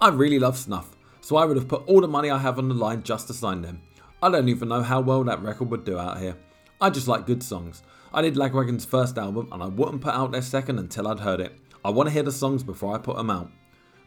[0.00, 2.68] I really love Snuff, so I would have put all the money I have on
[2.68, 3.80] the line just to sign them.
[4.22, 6.36] I don't even know how well that record would do out here.
[6.80, 7.82] I just like good songs.
[8.12, 11.40] I did Lagwagon's first album and I wouldn't put out their second until I'd heard
[11.40, 11.58] it.
[11.84, 13.50] I want to hear the songs before I put them out.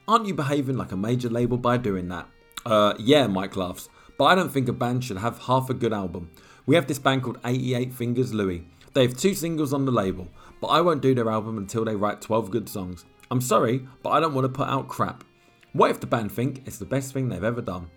[0.07, 2.28] Aren't you behaving like a major label by doing that?
[2.65, 5.93] Uh, yeah, Mike laughs, but I don't think a band should have half a good
[5.93, 6.30] album.
[6.65, 8.65] We have this band called 88 Fingers Louie.
[8.93, 10.28] They have two singles on the label,
[10.59, 13.05] but I won't do their album until they write 12 good songs.
[13.30, 15.24] I'm sorry, but I don't want to put out crap.
[15.74, 17.89] What if the band think it's the best thing they've ever done?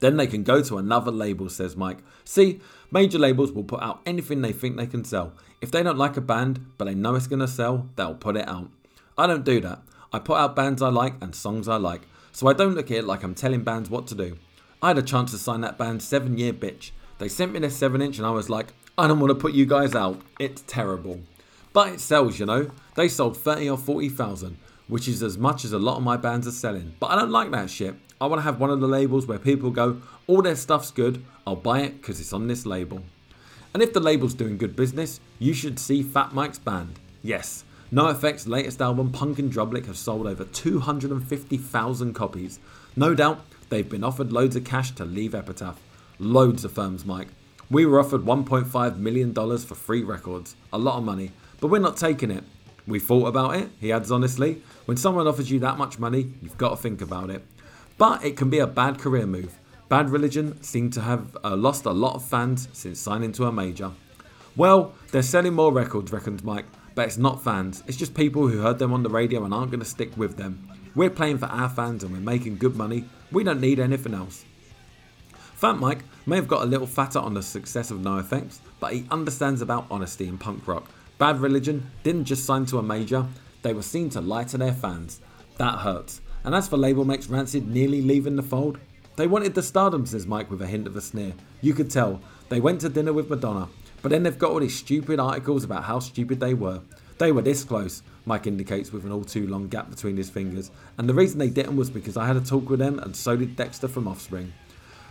[0.00, 1.98] Then they can go to another label, says Mike.
[2.24, 5.34] See, major labels will put out anything they think they can sell.
[5.60, 8.36] If they don't like a band, but they know it's going to sell, they'll put
[8.36, 8.70] it out.
[9.18, 9.82] I don't do that.
[10.12, 12.02] I put out bands I like and songs I like,
[12.32, 14.38] so I don't look at it like I'm telling bands what to do.
[14.82, 16.92] I had a chance to sign that band 7 Year Bitch.
[17.18, 19.52] They sent me their 7 inch and I was like, I don't want to put
[19.52, 20.22] you guys out.
[20.38, 21.20] It's terrible.
[21.74, 22.70] But it sells, you know.
[22.94, 24.56] They sold 30 or 40,000,
[24.88, 26.94] which is as much as a lot of my bands are selling.
[26.98, 27.94] But I don't like that shit.
[28.22, 31.24] I want to have one of the labels where people go, all their stuff's good,
[31.46, 33.02] I'll buy it because it's on this label.
[33.72, 36.98] And if the label's doing good business, you should see Fat Mike's band.
[37.22, 42.58] Yes, NOFX's latest album, Punk in Drublic, has sold over 250,000 copies.
[42.96, 45.80] No doubt, they've been offered loads of cash to leave Epitaph.
[46.18, 47.28] Loads of firms, Mike.
[47.70, 50.56] We were offered $1.5 million for free records.
[50.72, 51.32] A lot of money.
[51.60, 52.44] But we're not taking it.
[52.86, 54.62] We thought about it, he adds honestly.
[54.86, 57.46] When someone offers you that much money, you've got to think about it.
[57.96, 59.56] But it can be a bad career move.
[59.88, 63.52] Bad Religion seem to have uh, lost a lot of fans since signing to a
[63.52, 63.92] major.
[64.56, 66.64] Well, they're selling more records, reckons Mike,
[66.94, 69.70] but it's not fans, it's just people who heard them on the radio and aren't
[69.70, 70.68] going to stick with them.
[70.94, 74.44] We're playing for our fans and we're making good money, we don't need anything else.
[75.54, 79.06] Fat Mike may have got a little fatter on the success of NOFX, but he
[79.10, 80.88] understands about honesty in punk rock.
[81.18, 83.26] Bad Religion didn't just sign to a major,
[83.62, 85.20] they were seen to lie to their fans.
[85.58, 86.22] That hurts.
[86.44, 88.78] And as for label mates Rancid nearly leaving the fold,
[89.16, 91.34] they wanted the stardom, says Mike with a hint of a sneer.
[91.60, 92.22] You could tell.
[92.48, 93.68] They went to dinner with Madonna.
[94.00, 96.80] But then they've got all these stupid articles about how stupid they were.
[97.18, 100.70] They were this close, Mike indicates with an all too long gap between his fingers,
[100.96, 103.36] and the reason they didn't was because I had a talk with them and so
[103.36, 104.52] did Dexter from Offspring.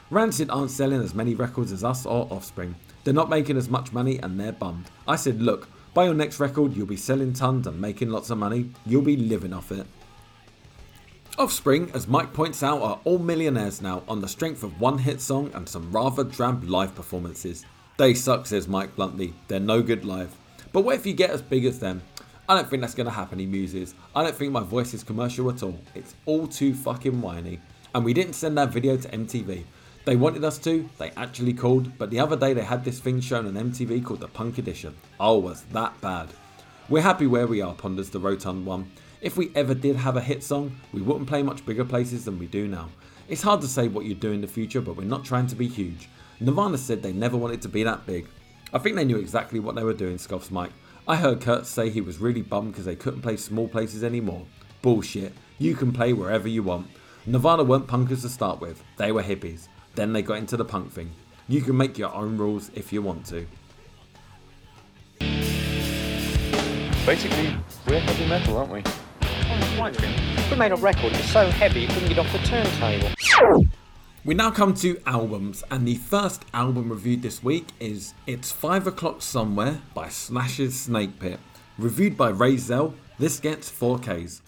[0.10, 3.92] Rancid aren't selling as many records as us or Offspring, They're not making as much
[3.92, 4.90] money and they're bummed.
[5.06, 8.38] I said, look, by your next record, you'll be selling tons and making lots of
[8.38, 8.70] money.
[8.86, 9.86] You'll be living off it.
[11.38, 15.20] Offspring, as Mike points out, are all millionaires now on the strength of one hit
[15.20, 17.66] song and some rather drab live performances.
[17.98, 19.34] They suck, says Mike bluntly.
[19.50, 20.34] They're no good live.
[20.72, 22.02] But what if you get as big as them?
[22.50, 23.94] I don't think that's going to happen, he muses.
[24.16, 25.80] I don't think my voice is commercial at all.
[25.94, 27.60] It's all too fucking whiny.
[27.94, 29.66] And we didn't send that video to MTV.
[30.06, 33.22] They wanted us to, they actually called, but the other day they had this thing
[33.22, 34.96] shown on MTV called the Punk Edition.
[35.20, 36.30] Oh, was that bad?
[36.90, 38.90] We're happy where we are, ponders the Rotund one.
[39.22, 42.40] If we ever did have a hit song, we wouldn't play much bigger places than
[42.40, 42.90] we do now.
[43.28, 45.56] It's hard to say what you'd do in the future, but we're not trying to
[45.56, 46.10] be huge.
[46.40, 48.26] Nirvana said they never wanted to be that big.
[48.74, 50.72] I think they knew exactly what they were doing, scoffs Mike.
[51.10, 54.46] I heard Kurt say he was really bummed because they couldn't play small places anymore.
[54.84, 55.34] Bullshit.
[55.58, 56.86] You can play wherever you want.
[57.26, 59.70] Nirvana weren't punkers to start with, they were hippies.
[59.96, 61.10] Then they got into the punk thing.
[61.48, 63.48] You can make your own rules if you want to.
[67.08, 67.56] Basically,
[67.88, 68.84] we're heavy metal, aren't we?
[69.24, 69.92] Oh,
[70.52, 73.10] we made a record, it's so heavy it couldn't get off the turntable.
[74.26, 78.88] We now come to albums, and the first album reviewed this week is It's 5
[78.88, 81.40] O'Clock Somewhere by Slash's Snake Pit.
[81.78, 84.42] Reviewed by Ray Zell, this gets 4Ks.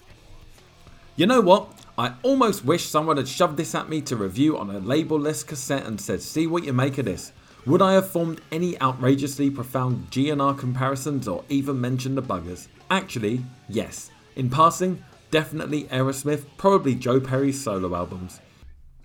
[1.16, 1.72] You know what?
[1.98, 5.86] I almost wish someone had shoved this at me to review on a label-less cassette
[5.86, 7.32] and said, see what you make of this.
[7.66, 12.68] Would I have formed any outrageously profound GNR comparisons or even mentioned the buggers?
[12.90, 14.12] Actually, yes.
[14.36, 15.02] In passing,
[15.32, 18.42] definitely Aerosmith, probably Joe Perry's solo albums.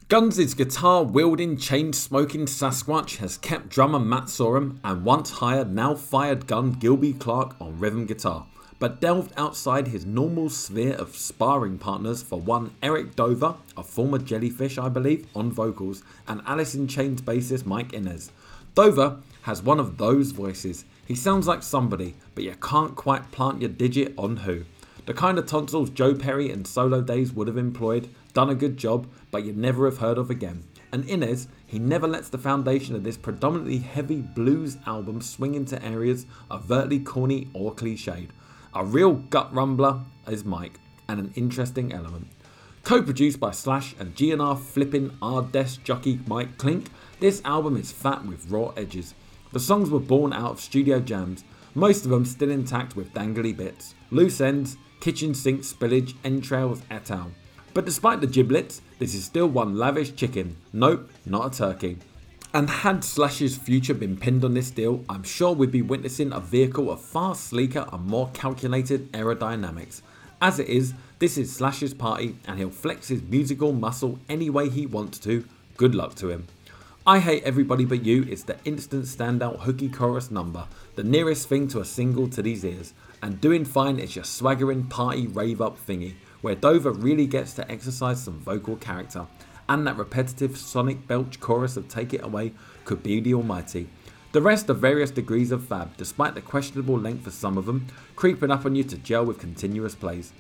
[0.09, 5.97] Guns' guitar wielding, chain smoking Sasquatch has kept drummer Matt Sorum and once hired, now
[5.97, 8.47] fired gun Gilby Clarke on rhythm guitar,
[8.79, 14.19] but delved outside his normal sphere of sparring partners for one Eric Dover, a former
[14.19, 18.31] Jellyfish, I believe, on vocals, and Alice in Chains bassist Mike Inez.
[18.77, 20.85] Dover has one of those voices.
[21.05, 24.67] He sounds like somebody, but you can't quite plant your digit on who.
[25.07, 28.77] The kind of tonsils Joe Perry in solo days would have employed, done a good
[28.77, 29.07] job,
[29.39, 30.65] you'd never have heard of again.
[30.93, 35.83] And Inez, he never lets the foundation of this predominantly heavy blues album swing into
[35.85, 38.29] areas overtly corny or cliched.
[38.75, 40.79] A real gut rumbler is Mike,
[41.09, 42.29] and an interesting element.
[42.83, 48.25] Co-produced by Slash and GNR flipping R desk jockey Mike Clink, this album is fat
[48.25, 49.15] with raw edges.
[49.53, 51.43] The songs were born out of studio jams,
[51.75, 57.11] most of them still intact with dangly bits, loose ends, kitchen sink spillage, entrails, et
[57.11, 57.33] al.
[57.75, 60.57] But despite the giblets, this is still one lavish chicken.
[60.73, 61.99] Nope, not a turkey.
[62.55, 66.41] And had Slash's future been pinned on this deal, I'm sure we'd be witnessing a
[66.41, 70.01] vehicle of far sleeker and more calculated aerodynamics.
[70.41, 74.71] As it is, this is Slash's party and he'll flex his musical muscle any way
[74.71, 75.45] he wants to.
[75.77, 76.47] Good luck to him.
[77.07, 80.67] I Hate Everybody But You is the instant standout hooky chorus number,
[80.97, 84.85] the nearest thing to a single to these ears, and Doing Fine is your swaggering
[84.89, 86.15] party rave up thingy,
[86.47, 89.27] where Dover really gets to exercise some vocal character,
[89.69, 92.53] and that repetitive sonic belch chorus of Take It Away
[92.85, 93.89] could be the almighty.
[94.31, 97.89] The rest are various degrees of fab, despite the questionable length for some of them,
[98.15, 100.33] creeping up on you to gel with continuous plays.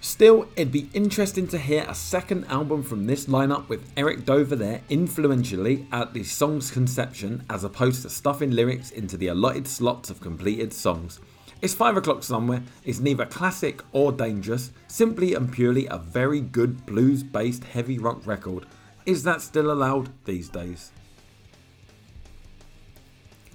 [0.00, 4.56] Still, it'd be interesting to hear a second album from this lineup with Eric Dover
[4.56, 10.08] there influentially at the song's conception as opposed to stuffing lyrics into the allotted slots
[10.08, 11.20] of completed songs.
[11.62, 16.86] It's 5 o'clock somewhere, it's neither classic or dangerous, simply and purely a very good
[16.86, 18.64] blues based heavy rock record.
[19.04, 20.90] Is that still allowed these days?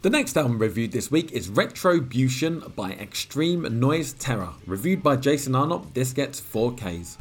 [0.04, 5.54] The next album reviewed this week is Retribution by Extreme Noise Terror, reviewed by Jason
[5.54, 5.96] Arnopp.
[5.96, 7.18] This gets 4Ks.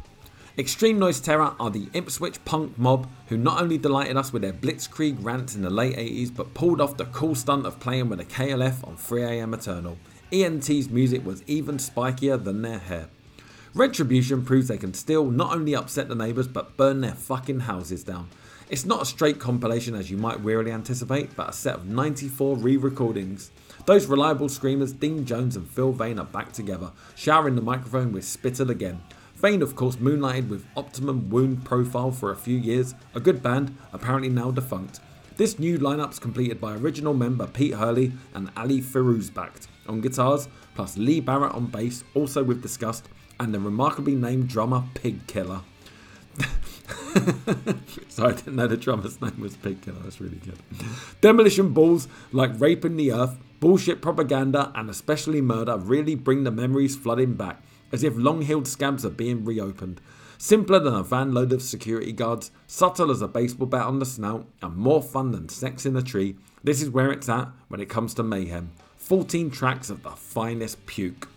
[0.59, 4.53] Extreme Noise Terror are the Ipswich punk mob who not only delighted us with their
[4.53, 8.19] blitzkrieg rants in the late 80s but pulled off the cool stunt of playing with
[8.19, 9.97] a KLF on 3am Eternal.
[10.31, 13.09] ENT's music was even spikier than their hair.
[13.75, 18.03] Retribution proves they can still not only upset the neighbours but burn their fucking houses
[18.03, 18.29] down.
[18.67, 22.57] It's not a straight compilation as you might wearily anticipate, but a set of 94
[22.57, 23.51] re recordings.
[23.85, 28.25] Those reliable screamers, Dean Jones and Phil Vane, are back together, showering the microphone with
[28.25, 29.01] spittle again.
[29.35, 33.77] Vane, of course, moonlighted with Optimum Wound Profile for a few years, a good band,
[33.93, 35.01] apparently now defunct.
[35.37, 40.97] This new lineup's completed by original member Pete Hurley and Ali Firouzbakht on guitars, plus
[40.97, 43.09] Lee Barrett on bass, also with Disgust,
[43.39, 45.61] and the remarkably named drummer Pig Killer.
[48.09, 49.99] Sorry, I didn't know the drummer's name was Pig Killer.
[50.03, 50.59] That's really good.
[51.21, 56.95] Demolition balls like raping the earth, bullshit propaganda, and especially murder really bring the memories
[56.95, 57.61] flooding back,
[57.91, 60.01] as if long healed scabs are being reopened.
[60.37, 64.05] Simpler than a van load of security guards, subtle as a baseball bat on the
[64.05, 67.79] snout, and more fun than sex in a tree, this is where it's at when
[67.79, 68.71] it comes to mayhem.
[69.05, 71.29] 14 tracks of the finest puke.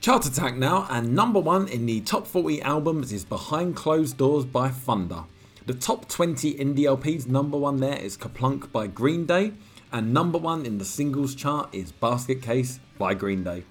[0.00, 4.44] Chart Attack now, and number one in the top 40 albums is Behind Closed Doors
[4.44, 5.22] by Thunder.
[5.66, 9.52] The top 20 indie LPs, number one there is Kerplunk by Green Day,
[9.92, 13.62] and number one in the singles chart is Basket Case by Green Day.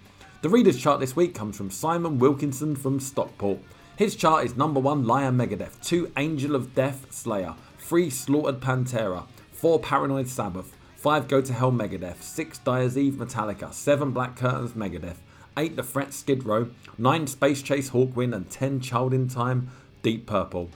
[0.41, 3.59] The Reader's chart this week comes from Simon Wilkinson from Stockport.
[3.97, 9.25] His chart is number 1 Liar Megadeth, 2 Angel of Death Slayer, 3 Slaughtered Pantera,
[9.51, 14.73] 4 Paranoid Sabbath, 5 Go to Hell Megadeth, 6 Dyer's Eve Metallica, 7 Black Curtains
[14.73, 15.15] Megadeth,
[15.55, 19.69] 8 The Threat Skid Row, 9 Space Chase Hawkwind, and 10 Child in Time
[20.01, 20.69] Deep Purple.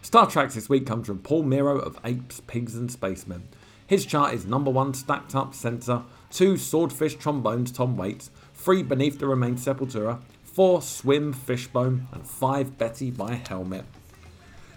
[0.00, 3.48] Star Tracks this week comes from Paul Miro of Apes, Pigs and Spacemen.
[3.86, 9.18] His chart is number 1 Stacked Up Senser, 2 Swordfish Trombones Tom Waits, 3 Beneath
[9.18, 13.84] the Remains Sepultura, 4 Swim Fishbone, and 5 Betty by Helmet.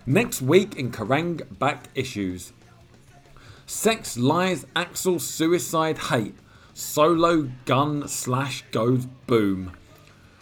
[0.05, 2.51] Next week in Kerrang Back Issues
[3.69, 6.33] Sex, Lies, Axl, Suicide, Hate.
[6.73, 9.73] Solo gun slash goes boom.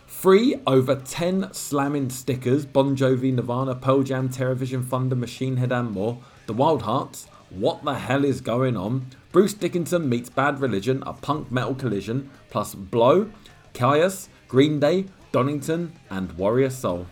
[0.05, 5.91] Free over 10 slamming stickers Bon Jovi, Nirvana, Pearl Jam, Terrorvision, Thunder, Machine Head, and
[5.91, 6.19] more.
[6.45, 7.27] The Wild Hearts.
[7.49, 9.07] What the hell is going on?
[9.33, 13.29] Bruce Dickinson meets Bad Religion, a punk metal collision, plus Blow,
[13.73, 15.03] Kyuss, Green Day,
[15.33, 17.07] Donington, and Warrior Soul.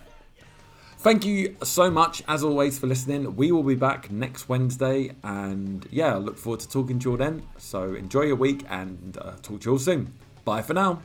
[1.06, 3.36] Thank you so much, as always, for listening.
[3.36, 7.12] We will be back next Wednesday, and yeah, I look forward to talking to you
[7.12, 7.44] all then.
[7.60, 10.12] So enjoy your week, and uh, talk to you all soon.
[10.46, 11.04] Bye for now.